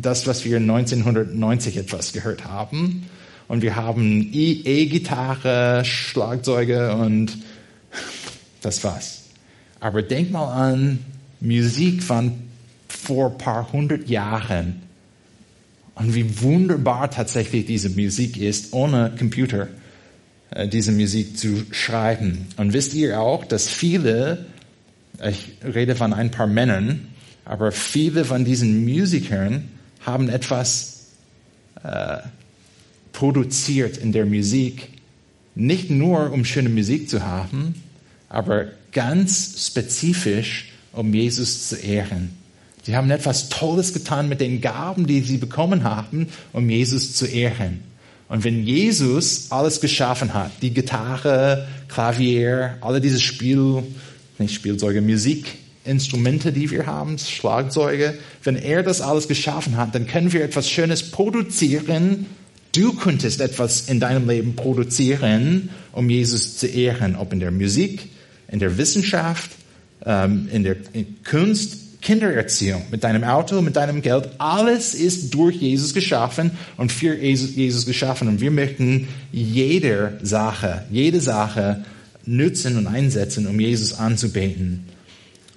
[0.00, 3.08] das, was wir 1990 etwas gehört haben.
[3.46, 7.38] Und wir haben E-Gitarre, Schlagzeuge und
[8.60, 9.22] das war's.
[9.80, 10.98] Aber denk mal an
[11.40, 12.32] Musik von
[12.88, 14.82] vor ein paar hundert Jahren
[15.94, 19.68] und wie wunderbar tatsächlich diese Musik ist, ohne Computer.
[20.50, 22.46] Äh, diese Musik zu schreiben.
[22.56, 24.46] Und wisst ihr auch, dass viele,
[25.26, 27.08] ich rede von ein paar Männern,
[27.48, 29.70] aber viele von diesen Musikern
[30.04, 31.06] haben etwas
[31.82, 32.18] äh,
[33.12, 34.90] produziert in der Musik,
[35.54, 37.74] nicht nur um schöne Musik zu haben,
[38.28, 42.36] aber ganz spezifisch, um Jesus zu ehren.
[42.82, 47.24] Sie haben etwas Tolles getan mit den Gaben, die sie bekommen haben, um Jesus zu
[47.24, 47.80] ehren.
[48.28, 53.84] Und wenn Jesus alles geschaffen hat, die Gitarre, Klavier, alle diese Spiel,
[54.38, 55.00] nicht Spielzeuge,
[55.84, 60.70] Musikinstrumente, die wir haben, Schlagzeuge, wenn er das alles geschaffen hat, dann können wir etwas
[60.70, 62.26] Schönes produzieren.
[62.72, 68.08] Du könntest etwas in deinem Leben produzieren, um Jesus zu ehren, ob in der Musik,
[68.50, 69.50] in der Wissenschaft,
[70.04, 70.76] ähm, in der
[71.28, 74.28] Kunst, Kindererziehung, mit deinem Auto, mit deinem Geld.
[74.38, 78.28] Alles ist durch Jesus geschaffen und für Jesus geschaffen.
[78.28, 81.84] Und wir möchten jede Sache, jede Sache
[82.24, 84.84] nützen und einsetzen, um Jesus anzubeten.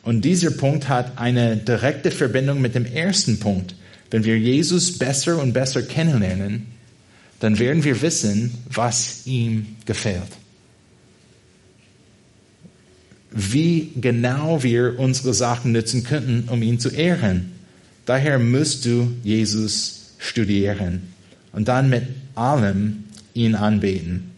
[0.04, 3.76] Und dieser Punkt hat eine direkte Verbindung mit dem ersten Punkt.
[4.10, 6.68] Wenn wir Jesus besser und besser kennenlernen,
[7.40, 10.28] dann werden wir wissen, was ihm gefällt
[13.32, 17.54] wie genau wir unsere Sachen nutzen könnten, um ihn zu ehren.
[18.06, 21.14] Daher musst du Jesus studieren
[21.54, 22.04] und dann mit
[22.36, 24.32] allem ihn anbeten.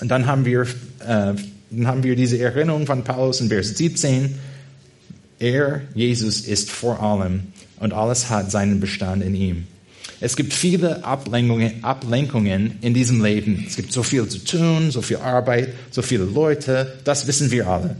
[0.00, 1.34] Und dann haben wir, äh,
[1.70, 4.34] dann haben wir diese Erinnerung von Paulus in Vers 17.
[5.38, 7.42] Er, Jesus, ist vor allem
[7.78, 9.66] und alles hat seinen Bestand in ihm.
[10.20, 13.64] Es gibt viele Ablenkungen, Ablenkungen in diesem Leben.
[13.68, 16.98] Es gibt so viel zu tun, so viel Arbeit, so viele Leute.
[17.04, 17.96] Das wissen wir alle.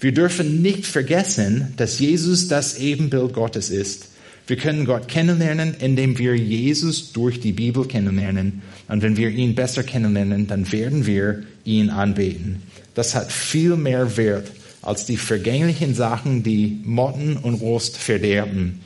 [0.00, 4.08] Wir dürfen nicht vergessen, dass Jesus das Ebenbild Gottes ist.
[4.46, 8.62] Wir können Gott kennenlernen, indem wir Jesus durch die Bibel kennenlernen.
[8.88, 12.62] Und wenn wir ihn besser kennenlernen, dann werden wir ihn anbeten.
[12.94, 14.50] Das hat viel mehr Wert
[14.82, 18.80] als die vergänglichen Sachen, die Motten und Rost verderben.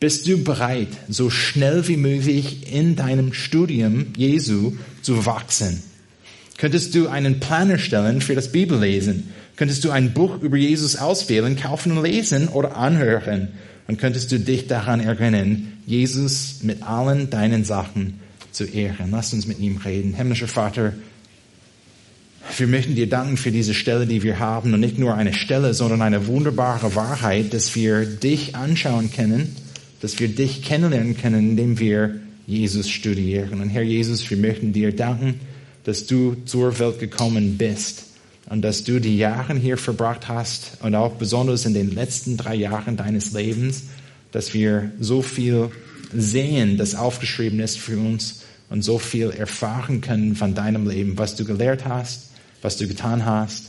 [0.00, 4.72] Bist du bereit, so schnell wie möglich in deinem Studium Jesu
[5.02, 5.82] zu wachsen?
[6.56, 9.30] Könntest du einen Plan erstellen für das Bibellesen?
[9.56, 13.48] Könntest du ein Buch über Jesus auswählen, kaufen lesen oder anhören?
[13.88, 18.20] Und könntest du dich daran erinnern, Jesus mit allen deinen Sachen
[18.52, 19.10] zu ehren?
[19.10, 20.14] Lass uns mit ihm reden.
[20.14, 20.94] Himmlischer Vater,
[22.56, 25.74] wir möchten dir danken für diese Stelle, die wir haben und nicht nur eine Stelle,
[25.74, 29.56] sondern eine wunderbare Wahrheit, dass wir dich anschauen können
[30.00, 33.60] dass wir dich kennenlernen können, indem wir Jesus studieren.
[33.60, 35.40] Und Herr Jesus, wir möchten dir danken,
[35.84, 38.04] dass du zur Welt gekommen bist
[38.48, 42.54] und dass du die Jahre hier verbracht hast und auch besonders in den letzten drei
[42.54, 43.84] Jahren deines Lebens,
[44.32, 45.70] dass wir so viel
[46.12, 51.36] sehen, das aufgeschrieben ist für uns und so viel erfahren können von deinem Leben, was
[51.36, 52.29] du gelehrt hast,
[52.62, 53.66] was du getan hast,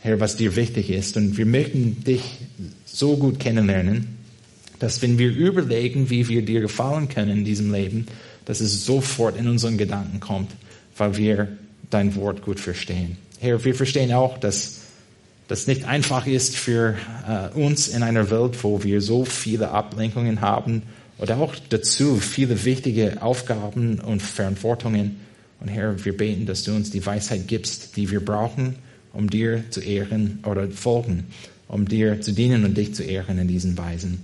[0.00, 1.16] Herr, was dir wichtig ist.
[1.16, 2.22] Und wir möchten dich
[2.84, 4.16] so gut kennenlernen,
[4.78, 8.06] dass wenn wir überlegen, wie wir dir gefallen können in diesem Leben,
[8.44, 10.52] dass es sofort in unseren Gedanken kommt,
[10.96, 11.48] weil wir
[11.90, 13.16] dein Wort gut verstehen.
[13.40, 14.80] Herr, wir verstehen auch, dass
[15.48, 16.96] das nicht einfach ist für
[17.28, 20.82] äh, uns in einer Welt, wo wir so viele Ablenkungen haben
[21.18, 25.20] oder auch dazu viele wichtige Aufgaben und Verantwortungen.
[25.60, 28.76] Und Herr, wir beten, dass du uns die Weisheit gibst, die wir brauchen,
[29.12, 31.24] um dir zu ehren oder folgen,
[31.68, 34.18] um dir zu dienen und dich zu ehren in diesen Weisen.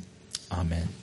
[0.51, 1.02] Amen.